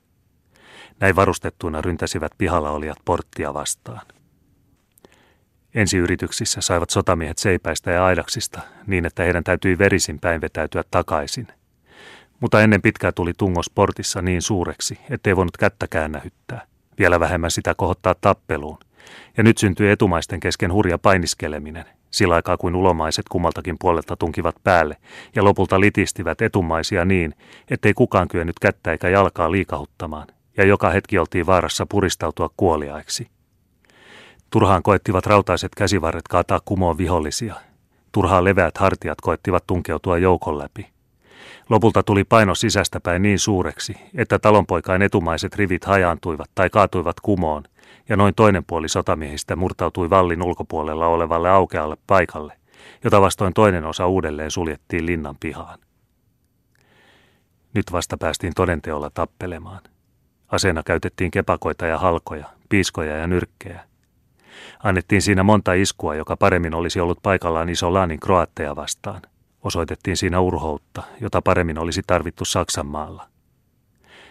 Näin 1.00 1.16
varustettuina 1.16 1.80
ryntäsivät 1.80 2.32
pihalla 2.38 2.70
olijat 2.70 2.98
porttia 3.04 3.54
vastaan. 3.54 4.00
Ensiyrityksissä 5.74 6.60
saivat 6.60 6.90
sotamiehet 6.90 7.38
seipäistä 7.38 7.90
ja 7.90 8.04
aidaksista 8.04 8.60
niin, 8.86 9.06
että 9.06 9.22
heidän 9.22 9.44
täytyi 9.44 9.78
verisin 9.78 10.20
päin 10.20 10.40
vetäytyä 10.40 10.84
takaisin– 10.90 11.48
mutta 12.42 12.62
ennen 12.62 12.82
pitkää 12.82 13.12
tuli 13.12 13.32
tungo 13.38 13.62
sportissa 13.62 14.22
niin 14.22 14.42
suureksi, 14.42 14.98
ettei 15.10 15.36
voinut 15.36 15.56
kättäkään 15.56 16.12
nähyttää. 16.12 16.66
Vielä 16.98 17.20
vähemmän 17.20 17.50
sitä 17.50 17.74
kohottaa 17.74 18.14
tappeluun. 18.20 18.78
Ja 19.36 19.42
nyt 19.42 19.58
syntyi 19.58 19.90
etumaisten 19.90 20.40
kesken 20.40 20.72
hurja 20.72 20.98
painiskeleminen, 20.98 21.84
sillä 22.10 22.34
aikaa 22.34 22.56
kuin 22.56 22.74
ulomaiset 22.74 23.28
kummaltakin 23.28 23.76
puolelta 23.80 24.16
tunkivat 24.16 24.56
päälle 24.64 24.96
ja 25.34 25.44
lopulta 25.44 25.80
litistivät 25.80 26.42
etumaisia 26.42 27.04
niin, 27.04 27.34
ettei 27.70 27.94
kukaan 27.94 28.28
kyennyt 28.28 28.58
kättä 28.58 28.92
eikä 28.92 29.08
jalkaa 29.08 29.52
liikahuttamaan, 29.52 30.26
ja 30.56 30.64
joka 30.64 30.90
hetki 30.90 31.18
oltiin 31.18 31.46
vaarassa 31.46 31.86
puristautua 31.86 32.50
kuoliaiksi. 32.56 33.28
Turhaan 34.50 34.82
koettivat 34.82 35.26
rautaiset 35.26 35.74
käsivarret 35.74 36.28
kaataa 36.28 36.60
kumoon 36.64 36.98
vihollisia. 36.98 37.54
Turhaan 38.12 38.44
leveät 38.44 38.78
hartiat 38.78 39.20
koettivat 39.20 39.66
tunkeutua 39.66 40.18
joukon 40.18 40.58
läpi. 40.58 40.92
Lopulta 41.68 42.02
tuli 42.02 42.24
paino 42.24 42.54
sisästäpäin 42.54 43.22
niin 43.22 43.38
suureksi, 43.38 43.96
että 44.14 44.38
talonpoikain 44.38 45.02
etumaiset 45.02 45.56
rivit 45.56 45.84
hajaantuivat 45.84 46.50
tai 46.54 46.70
kaatuivat 46.70 47.20
kumoon, 47.20 47.62
ja 48.12 48.16
noin 48.16 48.34
toinen 48.34 48.64
puoli 48.64 48.88
sotamiehistä 48.88 49.56
murtautui 49.56 50.10
vallin 50.10 50.42
ulkopuolella 50.42 51.06
olevalle 51.06 51.50
aukealle 51.50 51.96
paikalle, 52.06 52.52
jota 53.04 53.20
vastoin 53.20 53.54
toinen 53.54 53.84
osa 53.84 54.06
uudelleen 54.06 54.50
suljettiin 54.50 55.06
linnan 55.06 55.36
pihaan. 55.40 55.78
Nyt 57.74 57.92
vasta 57.92 58.16
päästiin 58.16 58.52
todenteolla 58.54 59.10
tappelemaan. 59.10 59.80
Aseena 60.48 60.82
käytettiin 60.82 61.30
kepakoita 61.30 61.86
ja 61.86 61.98
halkoja, 61.98 62.46
piiskoja 62.68 63.16
ja 63.16 63.26
nyrkkejä. 63.26 63.84
Annettiin 64.82 65.22
siinä 65.22 65.42
monta 65.42 65.72
iskua, 65.72 66.14
joka 66.14 66.36
paremmin 66.36 66.74
olisi 66.74 67.00
ollut 67.00 67.18
paikallaan 67.22 67.68
Isolaanin 67.68 68.20
kroatteja 68.20 68.76
vastaan. 68.76 69.22
Osoitettiin 69.62 70.16
siinä 70.16 70.40
urhoutta, 70.40 71.02
jota 71.20 71.42
paremmin 71.42 71.78
olisi 71.78 72.02
tarvittu 72.06 72.44
Saksan 72.44 72.86
maalla. 72.86 73.28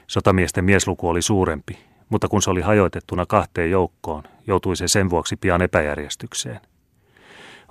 Sotamiesten 0.07 0.65
miesluku 0.65 1.09
oli 1.09 1.21
suurempi, 1.21 1.90
mutta 2.11 2.27
kun 2.27 2.41
se 2.41 2.49
oli 2.49 2.61
hajoitettuna 2.61 3.25
kahteen 3.25 3.71
joukkoon, 3.71 4.23
joutui 4.47 4.75
se 4.75 4.87
sen 4.87 5.09
vuoksi 5.09 5.35
pian 5.35 5.61
epäjärjestykseen. 5.61 6.59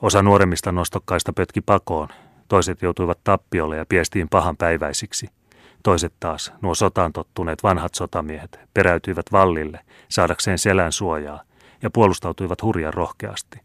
Osa 0.02 0.22
nuoremmista 0.22 0.72
nostokkaista 0.72 1.32
pötki 1.32 1.60
pakoon, 1.60 2.08
toiset 2.48 2.82
joutuivat 2.82 3.24
tappiolle 3.24 3.76
ja 3.76 3.86
piestiin 3.86 4.28
pahan 4.28 4.56
päiväisiksi. 4.56 5.28
Toiset 5.82 6.12
taas, 6.20 6.52
nuo 6.62 6.74
sotaan 6.74 7.12
tottuneet 7.12 7.62
vanhat 7.62 7.94
sotamiehet, 7.94 8.60
peräytyivät 8.74 9.26
vallille 9.32 9.80
saadakseen 10.08 10.58
selän 10.58 10.92
suojaa 10.92 11.42
ja 11.82 11.90
puolustautuivat 11.90 12.62
hurjan 12.62 12.94
rohkeasti. 12.94 13.60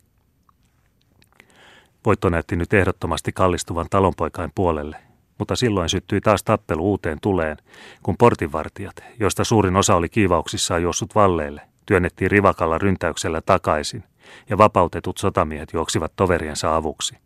Voitto 2.05 2.29
näytti 2.29 2.55
nyt 2.55 2.74
ehdottomasti 2.74 3.32
kallistuvan 3.32 3.88
talonpoikain 3.89 4.51
puolelle, 4.55 4.98
mutta 5.39 5.56
silloin 5.56 5.89
syttyi 5.89 6.22
taas 6.22 6.44
tappelu 6.44 6.89
uuteen 6.89 7.18
tuleen, 7.22 7.58
kun 8.04 8.15
portinvartijat, 8.18 8.96
joista 9.20 9.44
suurin 9.44 9.75
osa 9.75 9.96
oli 9.96 10.10
kiivauksissaan 10.10 10.82
juossut 10.82 11.15
valleille, 11.15 11.62
työnnettiin 11.86 12.32
rivakalla 12.32 12.77
ryntäyksellä 12.77 13.42
takaisin, 13.42 14.04
ja 14.50 14.58
vapautetut 14.58 15.18
sotamiehet 15.18 15.74
juoksivat 15.74 16.13
toveriensa 16.15 16.75
avuksi. 16.75 17.18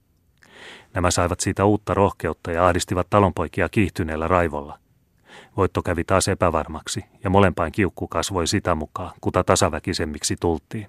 Nämä 0.93 1.11
saivat 1.11 1.39
siitä 1.39 1.65
uutta 1.65 1.93
rohkeutta 1.93 2.51
ja 2.51 2.67
ahdistivat 2.67 3.07
talonpoikia 3.09 3.69
kiihtyneellä 3.69 4.27
raivolla. 4.27 4.79
Voitto 5.57 5.81
kävi 5.81 6.03
taas 6.03 6.27
epävarmaksi, 6.27 7.05
ja 7.23 7.29
molempain 7.29 7.71
kiukku 7.71 8.07
kasvoi 8.07 8.47
sitä 8.47 8.75
mukaan, 8.75 9.11
kuta 9.21 9.43
tasaväkisemmiksi 9.43 10.35
tultiin. 10.39 10.87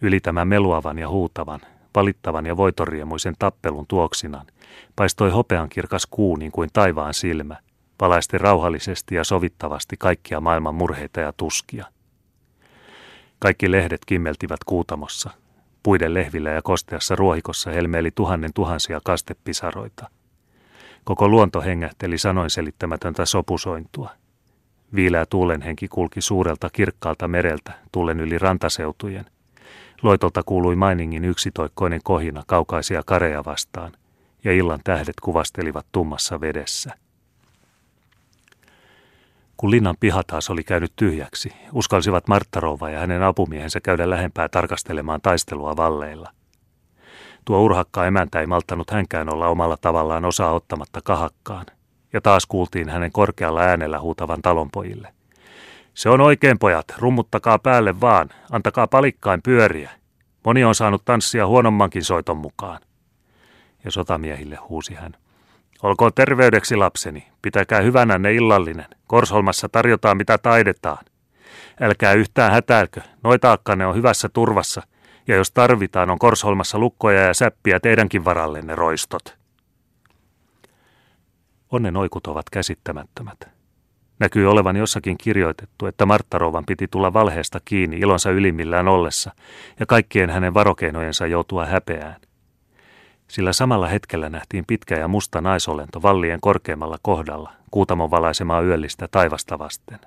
Yli 0.00 0.20
tämän 0.20 0.48
meluavan 0.48 0.98
ja 0.98 1.08
huutavan, 1.08 1.60
valittavan 1.94 2.46
ja 2.46 2.56
voitoriemuisen 2.56 3.34
tappelun 3.38 3.86
tuoksinan 3.86 4.46
paistoi 4.96 5.30
hopean 5.30 5.68
kirkas 5.68 6.06
kuu 6.10 6.36
niin 6.36 6.52
kuin 6.52 6.70
taivaan 6.72 7.14
silmä, 7.14 7.56
valaisti 8.00 8.38
rauhallisesti 8.38 9.14
ja 9.14 9.24
sovittavasti 9.24 9.96
kaikkia 9.96 10.40
maailman 10.40 10.74
murheita 10.74 11.20
ja 11.20 11.32
tuskia. 11.36 11.86
Kaikki 13.38 13.70
lehdet 13.70 14.00
kimmeltivät 14.06 14.64
kuutamossa. 14.66 15.30
Puiden 15.82 16.14
lehvillä 16.14 16.50
ja 16.50 16.62
kosteassa 16.62 17.16
ruohikossa 17.16 17.70
helmeili 17.70 18.10
tuhannen 18.10 18.52
tuhansia 18.54 19.00
kastepisaroita. 19.04 20.10
Koko 21.04 21.28
luonto 21.28 21.60
hengähteli 21.60 22.18
sanoin 22.18 22.50
selittämätöntä 22.50 23.24
sopusointua. 23.24 24.10
Viileä 24.94 25.26
tuulenhenki 25.26 25.88
kulki 25.88 26.20
suurelta 26.20 26.70
kirkkaalta 26.72 27.28
mereltä 27.28 27.72
tuulen 27.92 28.20
yli 28.20 28.38
rantaseutujen– 28.38 29.24
Loitolta 30.02 30.42
kuului 30.46 30.76
mainingin 30.76 31.24
yksitoikkoinen 31.24 32.00
kohina 32.04 32.42
kaukaisia 32.46 33.02
kareja 33.06 33.44
vastaan, 33.44 33.92
ja 34.44 34.52
illan 34.52 34.80
tähdet 34.84 35.14
kuvastelivat 35.22 35.86
tummassa 35.92 36.40
vedessä. 36.40 36.94
Kun 39.56 39.70
linnan 39.70 39.96
piha 40.00 40.22
taas 40.26 40.50
oli 40.50 40.64
käynyt 40.64 40.92
tyhjäksi, 40.96 41.52
uskalsivat 41.72 42.28
Marttarova 42.28 42.90
ja 42.90 42.98
hänen 43.00 43.22
apumiehensä 43.22 43.80
käydä 43.80 44.10
lähempää 44.10 44.48
tarkastelemaan 44.48 45.20
taistelua 45.20 45.76
valleilla. 45.76 46.30
Tuo 47.44 47.60
urhakka 47.60 48.06
emäntä 48.06 48.40
ei 48.40 48.46
malttanut 48.46 48.90
hänkään 48.90 49.28
olla 49.28 49.48
omalla 49.48 49.76
tavallaan 49.76 50.24
osaa 50.24 50.52
ottamatta 50.52 51.00
kahakkaan, 51.04 51.66
ja 52.12 52.20
taas 52.20 52.46
kuultiin 52.46 52.88
hänen 52.88 53.12
korkealla 53.12 53.60
äänellä 53.60 54.00
huutavan 54.00 54.42
talonpojille. 54.42 55.14
Se 55.94 56.08
on 56.08 56.20
oikein 56.20 56.58
pojat, 56.58 56.84
rummuttakaa 56.98 57.58
päälle 57.58 58.00
vaan, 58.00 58.28
antakaa 58.50 58.86
palikkain 58.86 59.42
pyöriä. 59.42 59.90
Moni 60.44 60.64
on 60.64 60.74
saanut 60.74 61.04
tanssia 61.04 61.46
huonommankin 61.46 62.04
soiton 62.04 62.36
mukaan. 62.36 62.80
Ja 63.84 63.90
sotamiehille 63.90 64.56
huusi 64.56 64.94
hän. 64.94 65.16
Olkoon 65.82 66.12
terveydeksi 66.14 66.76
lapseni, 66.76 67.28
pitäkää 67.42 67.80
hyvänänne 67.80 68.34
illallinen. 68.34 68.86
Korsholmassa 69.06 69.68
tarjotaan 69.68 70.16
mitä 70.16 70.38
taidetaan. 70.38 71.04
Älkää 71.80 72.12
yhtään 72.12 72.52
hätäilkö, 72.52 73.00
noitaakkanne 73.24 73.86
on 73.86 73.94
hyvässä 73.94 74.28
turvassa, 74.28 74.82
ja 75.26 75.36
jos 75.36 75.50
tarvitaan, 75.50 76.10
on 76.10 76.18
Korsholmassa 76.18 76.78
lukkoja 76.78 77.20
ja 77.20 77.34
säppiä 77.34 77.80
teidänkin 77.80 78.24
varallenne 78.24 78.74
roistot. 78.74 79.38
Onnen 81.70 81.96
oikut 81.96 82.26
ovat 82.26 82.50
käsittämättömät. 82.50 83.59
Näkyy 84.20 84.50
olevan 84.50 84.76
jossakin 84.76 85.18
kirjoitettu, 85.18 85.86
että 85.86 86.06
Marttarovan 86.06 86.64
piti 86.66 86.88
tulla 86.88 87.12
valheesta 87.12 87.60
kiinni 87.64 87.98
ilonsa 87.98 88.30
ylimmillään 88.30 88.88
ollessa 88.88 89.32
ja 89.80 89.86
kaikkien 89.86 90.30
hänen 90.30 90.54
varokeinojensa 90.54 91.26
joutua 91.26 91.66
häpeään. 91.66 92.16
Sillä 93.28 93.52
samalla 93.52 93.88
hetkellä 93.88 94.28
nähtiin 94.28 94.64
pitkä 94.66 94.98
ja 94.98 95.08
musta 95.08 95.40
naisolento 95.40 96.02
vallien 96.02 96.40
korkeammalla 96.40 96.98
kohdalla, 97.02 97.52
kuutamon 97.70 98.10
valaisemaa 98.10 98.60
yöllistä 98.60 99.08
taivasta 99.10 99.58
vasten. 99.58 99.98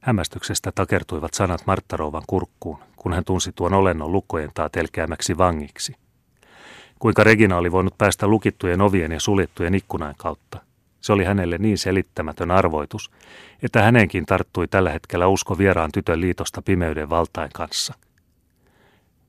Hämmästyksestä 0.00 0.72
takertuivat 0.74 1.34
sanat 1.34 1.66
Marttarovan 1.66 2.22
kurkkuun, 2.26 2.78
kun 2.96 3.12
hän 3.12 3.24
tunsi 3.24 3.52
tuon 3.52 3.74
olennon 3.74 4.12
lukkojen 4.12 4.50
taa 4.54 4.68
telkeämäksi 4.68 5.38
vangiksi. 5.38 5.94
Kuinka 6.98 7.24
Regina 7.24 7.56
oli 7.56 7.72
voinut 7.72 7.98
päästä 7.98 8.26
lukittujen 8.26 8.80
ovien 8.80 9.12
ja 9.12 9.20
suljettujen 9.20 9.74
ikkunain 9.74 10.14
kautta– 10.18 10.60
se 11.04 11.12
oli 11.12 11.24
hänelle 11.24 11.58
niin 11.58 11.78
selittämätön 11.78 12.50
arvoitus, 12.50 13.10
että 13.62 13.82
hänenkin 13.82 14.26
tarttui 14.26 14.68
tällä 14.68 14.90
hetkellä 14.90 15.26
usko 15.26 15.58
vieraan 15.58 15.92
tytön 15.92 16.20
liitosta 16.20 16.62
pimeyden 16.62 17.10
valtain 17.10 17.50
kanssa. 17.54 17.94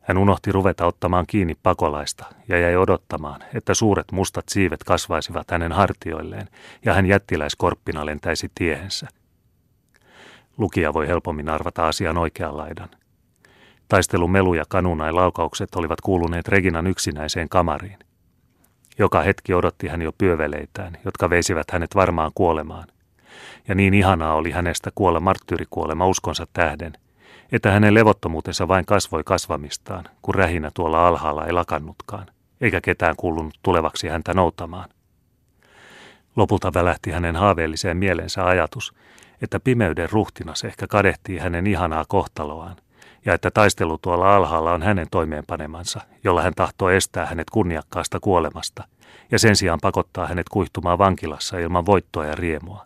Hän 0.01 0.17
unohti 0.17 0.51
ruveta 0.51 0.86
ottamaan 0.86 1.25
kiinni 1.27 1.55
pakolaista 1.63 2.25
ja 2.48 2.60
jäi 2.60 2.75
odottamaan, 2.75 3.44
että 3.53 3.74
suuret 3.74 4.12
mustat 4.12 4.50
siivet 4.50 4.84
kasvaisivat 4.84 5.51
hänen 5.51 5.72
hartioilleen 5.72 6.48
ja 6.86 6.94
hän 6.94 7.05
jättiläiskorppina 7.05 8.05
lentäisi 8.05 8.51
tiehensä. 8.55 9.08
Lukija 10.58 10.93
voi 10.93 11.08
helpommin 11.08 11.49
arvata 11.49 11.88
asian 11.88 12.17
oikean 12.17 12.58
laidan. 12.58 12.89
Taistelun 13.88 14.32
melu 14.32 14.54
ja 14.54 14.63
kanunai 14.69 15.12
laukaukset 15.12 15.76
olivat 15.76 16.02
kuuluneet 16.02 16.47
Reginan 16.47 16.88
yksinäiseen 16.88 17.49
kamariin. 17.49 18.05
Joka 18.97 19.21
hetki 19.21 19.53
odotti 19.53 19.88
hän 19.88 20.01
jo 20.01 20.12
pyöveleitään, 20.17 20.97
jotka 21.05 21.29
veisivät 21.29 21.71
hänet 21.71 21.95
varmaan 21.95 22.31
kuolemaan. 22.36 22.88
Ja 23.67 23.75
niin 23.75 23.93
ihanaa 23.93 24.36
oli 24.36 24.51
hänestä 24.51 24.91
kuolla 24.95 25.19
marttyyrikuolema 25.19 26.08
uskonsa 26.08 26.47
tähden, 26.53 26.93
että 27.51 27.71
hänen 27.71 27.93
levottomuutensa 27.93 28.67
vain 28.67 28.86
kasvoi 28.86 29.23
kasvamistaan, 29.23 30.05
kun 30.21 30.36
rähinä 30.36 30.71
tuolla 30.73 31.08
alhaalla 31.08 31.45
ei 31.45 31.51
lakannutkaan, 31.51 32.27
eikä 32.62 32.81
ketään 32.81 33.15
kuulunut 33.15 33.60
tulevaksi 33.63 34.08
häntä 34.08 34.34
noutamaan. 34.34 34.89
Lopulta 36.36 36.73
välähti 36.73 37.12
hänen 37.12 37.36
haaveelliseen 37.36 37.97
mielensä 37.97 38.45
ajatus, 38.45 38.93
että 39.41 39.60
pimeyden 39.60 40.10
ruhtinas 40.12 40.63
ehkä 40.63 40.88
kadehtii 40.88 41.38
hänen 41.38 41.67
ihanaa 41.67 42.05
kohtaloaan, 42.08 42.75
ja 43.25 43.33
että 43.33 43.51
taistelu 43.51 43.97
tuolla 43.97 44.35
alhaalla 44.35 44.73
on 44.73 44.83
hänen 44.83 45.07
toimeenpanemansa, 45.11 46.01
jolla 46.23 46.41
hän 46.41 46.53
tahtoo 46.55 46.89
estää 46.89 47.25
hänet 47.25 47.49
kunniakkaasta 47.49 48.19
kuolemasta, 48.19 48.83
ja 49.31 49.39
sen 49.39 49.55
sijaan 49.55 49.79
pakottaa 49.81 50.27
hänet 50.27 50.49
kuihtumaan 50.49 50.97
vankilassa 50.97 51.57
ilman 51.57 51.85
voittoa 51.85 52.25
ja 52.25 52.35
riemua. 52.35 52.85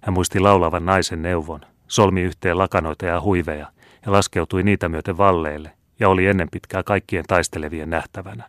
Hän 0.00 0.12
muisti 0.12 0.40
laulavan 0.40 0.86
naisen 0.86 1.22
neuvon, 1.22 1.60
solmi 1.88 2.22
yhteen 2.22 2.58
lakanoita 2.58 3.06
ja 3.06 3.20
huiveja, 3.20 3.66
ja 4.06 4.12
laskeutui 4.12 4.62
niitä 4.62 4.88
myöten 4.88 5.18
valleille, 5.18 5.72
ja 6.00 6.08
oli 6.08 6.26
ennen 6.26 6.48
pitkää 6.50 6.82
kaikkien 6.82 7.24
taistelevien 7.28 7.90
nähtävänä. 7.90 8.44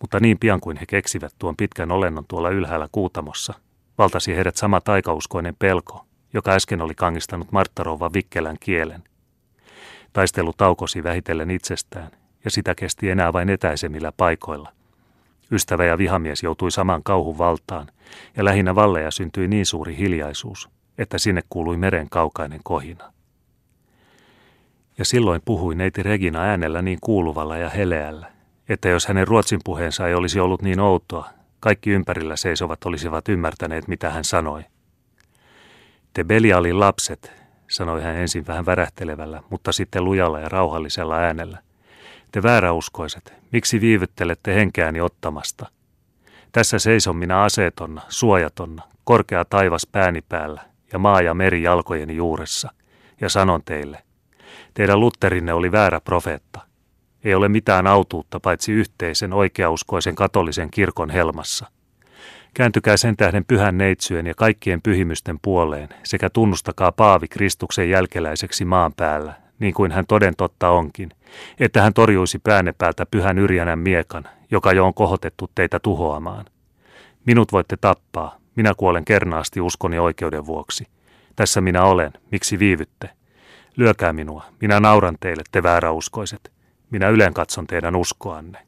Mutta 0.00 0.20
niin 0.20 0.38
pian 0.38 0.60
kuin 0.60 0.76
he 0.76 0.86
keksivät 0.86 1.34
tuon 1.38 1.56
pitkän 1.56 1.92
olennon 1.92 2.24
tuolla 2.28 2.50
ylhäällä 2.50 2.88
kuutamossa, 2.92 3.54
valtasi 3.98 4.36
heidät 4.36 4.56
sama 4.56 4.80
taikauskoinen 4.80 5.56
pelko, 5.58 6.06
joka 6.32 6.50
äsken 6.50 6.82
oli 6.82 6.94
kangistanut 6.94 7.52
Marttarova 7.52 8.12
vikkelän 8.12 8.56
kielen. 8.60 9.02
Taistelu 10.12 10.52
taukosi 10.56 11.02
vähitellen 11.02 11.50
itsestään, 11.50 12.10
ja 12.44 12.50
sitä 12.50 12.74
kesti 12.74 13.10
enää 13.10 13.32
vain 13.32 13.50
etäisemmillä 13.50 14.12
paikoilla. 14.16 14.72
Ystävä 15.52 15.84
ja 15.84 15.98
vihamies 15.98 16.42
joutui 16.42 16.70
saman 16.70 17.02
kauhun 17.02 17.38
valtaan, 17.38 17.86
ja 18.36 18.44
lähinnä 18.44 18.74
valleja 18.74 19.10
syntyi 19.10 19.48
niin 19.48 19.66
suuri 19.66 19.96
hiljaisuus, 19.96 20.68
että 20.98 21.18
sinne 21.18 21.42
kuului 21.50 21.76
meren 21.76 22.10
kaukainen 22.10 22.60
kohina. 22.64 23.12
Ja 24.98 25.04
silloin 25.04 25.42
puhui 25.44 25.74
neiti 25.74 26.02
Regina 26.02 26.40
äänellä 26.40 26.82
niin 26.82 26.98
kuuluvalla 27.00 27.56
ja 27.56 27.68
heleällä, 27.70 28.32
että 28.68 28.88
jos 28.88 29.06
hänen 29.06 29.26
ruotsin 29.26 29.60
puheensa 29.64 30.08
ei 30.08 30.14
olisi 30.14 30.40
ollut 30.40 30.62
niin 30.62 30.80
outoa, 30.80 31.30
kaikki 31.60 31.90
ympärillä 31.90 32.36
seisovat 32.36 32.84
olisivat 32.84 33.28
ymmärtäneet, 33.28 33.88
mitä 33.88 34.10
hän 34.10 34.24
sanoi– 34.24 34.64
te 36.16 36.24
Belialin 36.24 36.80
lapset, 36.80 37.32
sanoi 37.68 38.02
hän 38.02 38.16
ensin 38.16 38.46
vähän 38.46 38.66
värähtelevällä, 38.66 39.42
mutta 39.50 39.72
sitten 39.72 40.04
lujalla 40.04 40.40
ja 40.40 40.48
rauhallisella 40.48 41.16
äänellä. 41.16 41.58
Te 42.32 42.42
vääräuskoiset, 42.42 43.34
miksi 43.52 43.80
viivyttelette 43.80 44.54
henkeäni 44.54 45.00
ottamasta? 45.00 45.66
Tässä 46.52 46.78
seison 46.78 47.16
minä 47.16 47.42
aseetonna, 47.42 48.02
suojatonna, 48.08 48.82
korkea 49.04 49.44
taivas 49.44 49.86
pääni 49.92 50.22
päällä 50.28 50.62
ja 50.92 50.98
maa 50.98 51.20
ja 51.20 51.34
meri 51.34 51.62
jalkojeni 51.62 52.16
juuressa. 52.16 52.72
Ja 53.20 53.28
sanon 53.28 53.62
teille, 53.64 54.02
teidän 54.74 55.00
Lutterinne 55.00 55.52
oli 55.52 55.72
väärä 55.72 56.00
profeetta. 56.00 56.60
Ei 57.24 57.34
ole 57.34 57.48
mitään 57.48 57.86
autuutta 57.86 58.40
paitsi 58.40 58.72
yhteisen 58.72 59.32
oikeauskoisen 59.32 60.14
katolisen 60.14 60.70
kirkon 60.70 61.10
helmassa. 61.10 61.66
Kääntykää 62.56 62.96
sen 62.96 63.16
tähden 63.16 63.44
pyhän 63.44 63.78
neitsyön 63.78 64.26
ja 64.26 64.34
kaikkien 64.34 64.82
pyhimysten 64.82 65.38
puoleen 65.42 65.88
sekä 66.02 66.30
tunnustakaa 66.30 66.92
Paavi 66.92 67.28
Kristuksen 67.28 67.90
jälkeläiseksi 67.90 68.64
maan 68.64 68.92
päällä, 68.96 69.34
niin 69.58 69.74
kuin 69.74 69.92
hän 69.92 70.06
toden 70.06 70.36
totta 70.36 70.68
onkin, 70.68 71.10
että 71.60 71.82
hän 71.82 71.94
torjuisi 71.94 72.38
päänne 72.38 72.74
päältä 72.78 73.06
pyhän 73.06 73.38
yrjänän 73.38 73.78
miekan, 73.78 74.24
joka 74.50 74.72
jo 74.72 74.86
on 74.86 74.94
kohotettu 74.94 75.50
teitä 75.54 75.80
tuhoamaan. 75.80 76.44
Minut 77.26 77.52
voitte 77.52 77.76
tappaa, 77.76 78.36
minä 78.54 78.74
kuolen 78.76 79.04
kernaasti 79.04 79.60
uskoni 79.60 79.98
oikeuden 79.98 80.46
vuoksi. 80.46 80.86
Tässä 81.36 81.60
minä 81.60 81.82
olen, 81.82 82.12
miksi 82.30 82.58
viivytte? 82.58 83.10
Lyökää 83.76 84.12
minua, 84.12 84.44
minä 84.60 84.80
nauran 84.80 85.16
teille, 85.20 85.42
te 85.52 85.62
vääräuskoiset. 85.62 86.52
Minä 86.90 87.08
ylen 87.08 87.34
katson 87.34 87.66
teidän 87.66 87.96
uskoanne. 87.96 88.65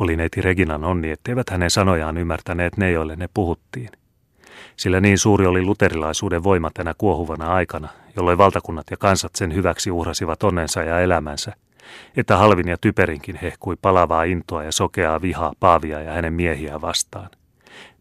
Oli 0.00 0.16
neiti 0.16 0.42
Reginan 0.42 0.84
onni, 0.84 1.10
etteivät 1.10 1.50
hänen 1.50 1.70
sanojaan 1.70 2.18
ymmärtäneet 2.18 2.76
ne, 2.76 2.90
joille 2.90 3.16
ne 3.16 3.28
puhuttiin. 3.34 3.88
Sillä 4.76 5.00
niin 5.00 5.18
suuri 5.18 5.46
oli 5.46 5.62
luterilaisuuden 5.62 6.44
voima 6.44 6.70
tänä 6.74 6.94
kuohuvana 6.98 7.54
aikana, 7.54 7.88
jolloin 8.16 8.38
valtakunnat 8.38 8.86
ja 8.90 8.96
kansat 8.96 9.34
sen 9.34 9.54
hyväksi 9.54 9.90
uhrasivat 9.90 10.42
onnensa 10.42 10.82
ja 10.82 11.00
elämänsä, 11.00 11.52
että 12.16 12.36
halvin 12.36 12.68
ja 12.68 12.76
typerinkin 12.80 13.38
hehkui 13.42 13.76
palavaa 13.82 14.24
intoa 14.24 14.64
ja 14.64 14.72
sokeaa 14.72 15.22
vihaa 15.22 15.52
Paavia 15.60 16.02
ja 16.02 16.12
hänen 16.12 16.32
miehiä 16.32 16.80
vastaan, 16.80 17.30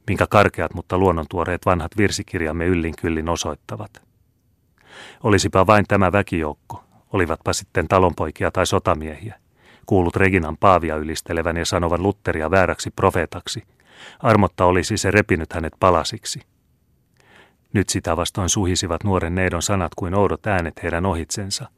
minkä 0.08 0.27
karkeat 0.29 0.73
mutta 0.73 0.97
luonnontuoreet 0.97 1.65
vanhat 1.65 1.97
virsikirjamme 1.97 2.65
yllin 2.65 2.93
kyllin 3.01 3.29
osoittavat. 3.29 4.01
Olisipa 5.23 5.67
vain 5.67 5.86
tämä 5.88 6.12
väkijoukko, 6.12 6.84
olivatpa 7.13 7.53
sitten 7.53 7.88
talonpoikia 7.88 8.51
tai 8.51 8.65
sotamiehiä, 8.65 9.39
kuullut 9.86 10.15
Reginan 10.15 10.58
paavia 10.58 10.95
ylistelevän 10.95 11.58
ja 11.58 11.65
sanovan 11.65 12.04
Lutteria 12.04 12.52
vääräksi 12.52 12.91
profeetaksi. 12.91 13.63
Armotta 14.19 14.65
olisi 14.65 14.98
se 14.98 15.12
repinyt 15.12 15.54
hänet 15.54 15.74
palasiksi. 15.80 16.41
Nyt 17.74 17.89
sitä 17.89 18.17
vastoin 18.17 18.50
suhisivat 18.50 19.04
nuoren 19.04 19.36
neidon 19.36 19.62
sanat 19.62 19.95
kuin 19.95 20.13
oudot 20.13 20.48
äänet 20.48 20.84
heidän 20.84 21.06
ohitsensa. 21.06 21.69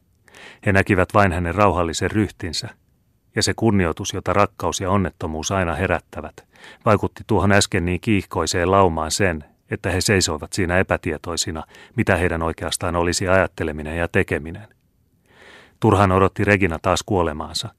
He 0.65 0.73
näkivät 0.73 1.13
vain 1.13 1.31
hänen 1.31 1.55
rauhallisen 1.55 2.11
ryhtinsä, 2.11 2.69
ja 3.35 3.43
se 3.43 3.53
kunnioitus, 3.53 4.13
jota 4.13 4.33
rakkaus 4.33 4.81
ja 4.81 4.91
onnettomuus 4.91 5.51
aina 5.51 5.75
herättävät, 5.75 6.47
vaikutti 6.85 7.23
tuohon 7.27 7.51
äsken 7.51 7.85
niin 7.85 8.01
kiihkoiseen 8.01 8.71
laumaan 8.71 9.11
sen, 9.11 9.43
että 9.71 9.91
he 9.91 10.01
seisoivat 10.01 10.53
siinä 10.53 10.77
epätietoisina, 10.77 11.63
mitä 11.95 12.15
heidän 12.15 12.43
oikeastaan 12.43 12.95
olisi 12.95 13.27
ajatteleminen 13.27 13.97
ja 13.97 14.07
tekeminen. 14.07 14.67
Turhan 15.79 16.11
odotti 16.11 16.43
Regina 16.43 16.79
taas 16.81 17.03
kuolemaansa. 17.05 17.69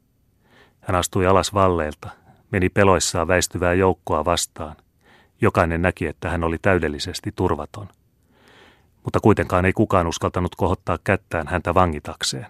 Hän 0.89 0.97
astui 0.97 1.27
alas 1.27 1.55
valleelta, 1.55 2.11
meni 2.51 2.69
peloissaan 2.69 3.29
väistyvää 3.29 3.75
joukkoa 3.75 4.25
vastaan. 4.25 4.77
Jokainen 5.41 5.83
näki, 5.83 6.07
että 6.07 6.31
hän 6.31 6.45
oli 6.45 6.59
täydellisesti 6.63 7.33
turvaton. 7.37 7.89
Mutta 9.05 9.21
kuitenkaan 9.21 9.65
ei 9.65 9.73
kukaan 9.73 10.07
uskaltanut 10.07 10.55
kohottaa 10.55 10.99
kättään 11.05 11.49
häntä 11.49 11.75
vangitakseen. 11.75 12.47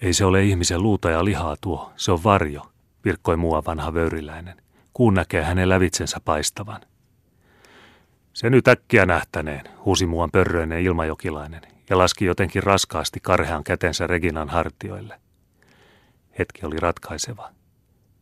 Ei 0.00 0.12
se 0.12 0.24
ole 0.24 0.44
ihmisen 0.44 0.82
luuta 0.82 1.10
ja 1.10 1.24
lihaa 1.24 1.56
tuo, 1.60 1.92
se 1.96 2.12
on 2.12 2.24
varjo, 2.24 2.62
virkkoi 3.04 3.36
mua 3.36 3.62
vanha 3.66 3.94
vöyriläinen. 3.94 4.62
Kuun 4.92 5.14
näkee 5.14 5.42
hänen 5.42 5.68
lävitsensä 5.68 6.20
paistavan. 6.24 6.80
Se 8.32 8.50
nyt 8.50 8.68
äkkiä 8.68 9.06
nähtäneen, 9.06 9.64
huusi 9.84 10.06
muuan 10.06 10.30
pörröinen 10.30 10.80
ilmajokilainen 10.80 11.62
ja 11.90 11.98
laski 11.98 12.24
jotenkin 12.24 12.62
raskaasti 12.62 13.20
karhean 13.22 13.64
kätensä 13.64 14.06
Reginan 14.06 14.48
hartioille. 14.48 15.20
Hetki 16.38 16.66
oli 16.66 16.76
ratkaiseva. 16.76 17.50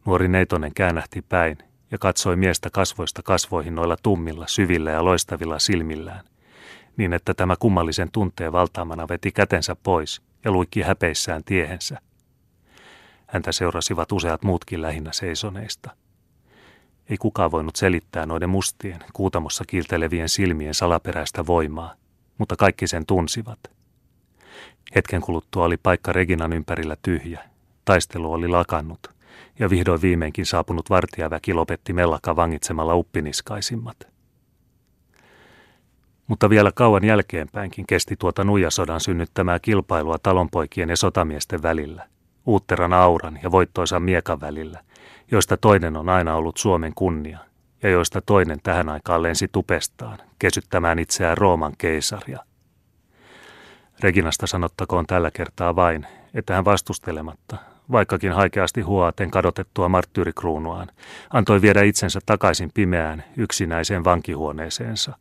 Nuori 0.06 0.28
neitonen 0.28 0.74
käännähti 0.74 1.22
päin 1.22 1.58
ja 1.90 1.98
katsoi 1.98 2.36
miestä 2.36 2.70
kasvoista 2.70 3.22
kasvoihin 3.22 3.74
noilla 3.74 3.96
tummilla, 4.02 4.46
syvillä 4.46 4.90
ja 4.90 5.04
loistavilla 5.04 5.58
silmillään, 5.58 6.24
niin 6.96 7.12
että 7.12 7.34
tämä 7.34 7.56
kummallisen 7.58 8.08
tunteen 8.12 8.52
valtaamana 8.52 9.08
veti 9.08 9.32
kätensä 9.32 9.76
pois 9.82 10.22
ja 10.44 10.50
luikki 10.50 10.82
häpeissään 10.82 11.44
tiehensä. 11.44 12.00
Häntä 13.26 13.52
seurasivat 13.52 14.12
useat 14.12 14.42
muutkin 14.42 14.82
lähinnä 14.82 15.12
seisoneista. 15.12 15.90
Ei 17.10 17.16
kukaan 17.16 17.50
voinut 17.50 17.76
selittää 17.76 18.26
noiden 18.26 18.50
mustien, 18.50 18.98
kuutamossa 19.12 19.64
kiiltelevien 19.66 20.28
silmien 20.28 20.74
salaperäistä 20.74 21.46
voimaa, 21.46 21.94
mutta 22.38 22.56
kaikki 22.56 22.86
sen 22.86 23.06
tunsivat. 23.06 23.58
Hetken 24.94 25.20
kuluttua 25.20 25.64
oli 25.64 25.76
paikka 25.76 26.12
Reginan 26.12 26.52
ympärillä 26.52 26.96
tyhjä. 27.02 27.44
Taistelu 27.88 28.32
oli 28.32 28.48
lakannut, 28.48 28.98
ja 29.58 29.70
vihdoin 29.70 30.02
viimeinkin 30.02 30.46
saapunut 30.46 30.90
vartijaväki 30.90 31.54
lopetti 31.54 31.92
mellakka 31.92 32.36
vangitsemalla 32.36 32.94
uppiniskaisimmat. 32.94 33.96
Mutta 36.26 36.50
vielä 36.50 36.72
kauan 36.74 37.04
jälkeenpäinkin 37.04 37.86
kesti 37.86 38.16
tuota 38.18 38.44
nuijasodan 38.44 39.00
synnyttämää 39.00 39.58
kilpailua 39.58 40.18
talonpoikien 40.18 40.88
ja 40.88 40.96
sotamiesten 40.96 41.62
välillä, 41.62 42.08
uutteran 42.46 42.92
auran 42.92 43.38
ja 43.42 43.50
voittoisan 43.50 44.02
miekan 44.02 44.40
välillä, 44.40 44.80
joista 45.30 45.56
toinen 45.56 45.96
on 45.96 46.08
aina 46.08 46.34
ollut 46.34 46.56
Suomen 46.56 46.92
kunnia 46.94 47.38
ja 47.82 47.90
joista 47.90 48.20
toinen 48.20 48.58
tähän 48.62 48.88
aikaan 48.88 49.22
lensi 49.22 49.48
tupestaan, 49.52 50.18
kesyttämään 50.38 50.98
itseään 50.98 51.38
Rooman 51.38 51.72
keisaria. 51.78 52.44
Reginasta 54.00 54.46
sanottakoon 54.46 55.06
tällä 55.06 55.30
kertaa 55.30 55.76
vain, 55.76 56.06
että 56.34 56.54
hän 56.54 56.64
vastustelematta, 56.64 57.56
vaikkakin 57.92 58.32
haikeasti 58.32 58.80
huoaten 58.80 59.30
kadotettua 59.30 59.88
marttyyrikruunuaan, 59.88 60.88
antoi 61.30 61.62
viedä 61.62 61.82
itsensä 61.82 62.20
takaisin 62.26 62.70
pimeään, 62.74 63.24
yksinäiseen 63.36 64.04
vankihuoneeseensa. 64.04 65.16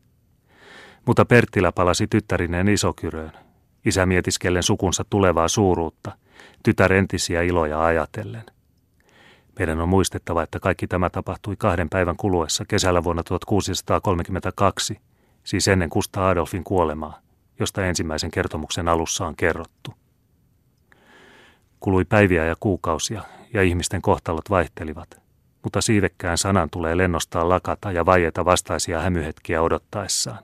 Mutta 1.06 1.24
Perttilä 1.24 1.72
palasi 1.72 2.06
tyttärineen 2.06 2.68
isokyröön, 2.68 3.32
isä 3.84 4.06
mietiskellen 4.06 4.62
sukunsa 4.62 5.04
tulevaa 5.10 5.48
suuruutta, 5.48 6.12
tytär 6.62 6.92
entisiä 6.92 7.42
iloja 7.42 7.84
ajatellen– 7.84 8.44
meidän 9.58 9.80
on 9.80 9.88
muistettava, 9.88 10.42
että 10.42 10.60
kaikki 10.60 10.86
tämä 10.86 11.10
tapahtui 11.10 11.56
kahden 11.58 11.88
päivän 11.88 12.16
kuluessa 12.16 12.64
kesällä 12.68 13.04
vuonna 13.04 13.22
1632, 13.22 15.00
siis 15.44 15.68
ennen 15.68 15.90
Kusta 15.90 16.28
Adolfin 16.28 16.64
kuolemaa, 16.64 17.18
josta 17.58 17.86
ensimmäisen 17.86 18.30
kertomuksen 18.30 18.88
alussa 18.88 19.26
on 19.26 19.36
kerrottu. 19.36 19.94
Kului 21.80 22.04
päiviä 22.04 22.44
ja 22.44 22.54
kuukausia, 22.60 23.22
ja 23.54 23.62
ihmisten 23.62 24.02
kohtalot 24.02 24.50
vaihtelivat, 24.50 25.22
mutta 25.62 25.80
siivekkään 25.80 26.38
sanan 26.38 26.70
tulee 26.70 26.96
lennostaa 26.96 27.48
lakata 27.48 27.92
ja 27.92 28.06
vaieta 28.06 28.44
vastaisia 28.44 29.00
hämyhetkiä 29.00 29.62
odottaessaan. 29.62 30.38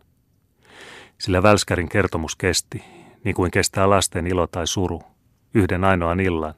Sillä 1.18 1.42
Välskärin 1.42 1.88
kertomus 1.88 2.36
kesti, 2.36 2.84
niin 3.24 3.34
kuin 3.34 3.50
kestää 3.50 3.90
lasten 3.90 4.26
ilo 4.26 4.46
tai 4.46 4.66
suru, 4.66 5.02
yhden 5.54 5.84
ainoan 5.84 6.20
illan, 6.20 6.54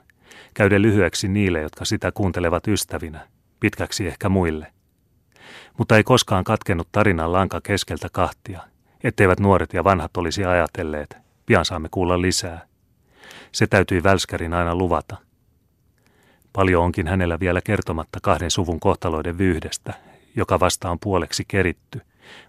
käyden 0.55 0.83
lyhyeksi 0.83 1.29
niille, 1.29 1.61
jotka 1.61 1.85
sitä 1.85 2.13
kuuntelevat 2.13 2.69
ystävinä, 2.69 3.29
pitkäksi 3.61 4.07
ehkä 4.07 4.29
muille. 4.29 4.73
Mutta 5.79 5.97
ei 5.97 6.05
koskaan 6.05 6.45
katkennut 6.45 6.89
tarinan 6.93 7.33
lanka 7.33 7.61
keskeltä 7.61 8.09
kahtia, 8.13 8.61
etteivät 9.05 9.41
nuoret 9.41 9.73
ja 9.73 9.85
vanhat 9.85 10.17
olisi 10.17 10.45
ajatelleet, 10.45 11.17
pian 11.47 11.65
saamme 11.65 11.89
kuulla 11.91 12.23
lisää. 12.23 12.67
Se 13.53 13.67
täytyi 13.67 14.03
Välskärin 14.03 14.55
aina 14.55 14.75
luvata. 14.75 15.17
Paljon 16.53 16.85
onkin 16.85 17.09
hänellä 17.09 17.41
vielä 17.41 17.61
kertomatta 17.61 18.19
kahden 18.23 18.51
suvun 18.51 18.81
kohtaloiden 18.81 19.39
vyyhdestä, 19.39 19.95
joka 20.37 20.61
vasta 20.61 20.91
on 20.91 20.99
puoleksi 20.99 21.45
keritty, 21.49 22.01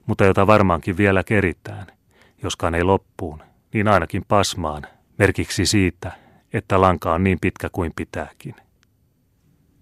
mutta 0.06 0.26
jota 0.26 0.48
varmaankin 0.48 0.98
vielä 0.98 1.24
keritään, 1.24 1.88
joskaan 2.44 2.76
ei 2.76 2.84
loppuun, 2.84 3.44
niin 3.74 3.88
ainakin 3.88 4.26
pasmaan, 4.28 4.88
merkiksi 5.18 5.66
siitä, 5.66 6.12
että 6.54 6.82
lanka 6.82 7.13
on 7.13 7.24
niin 7.24 7.40
pitkä 7.40 7.70
kuin 7.72 7.92
pitääkin. 7.96 8.56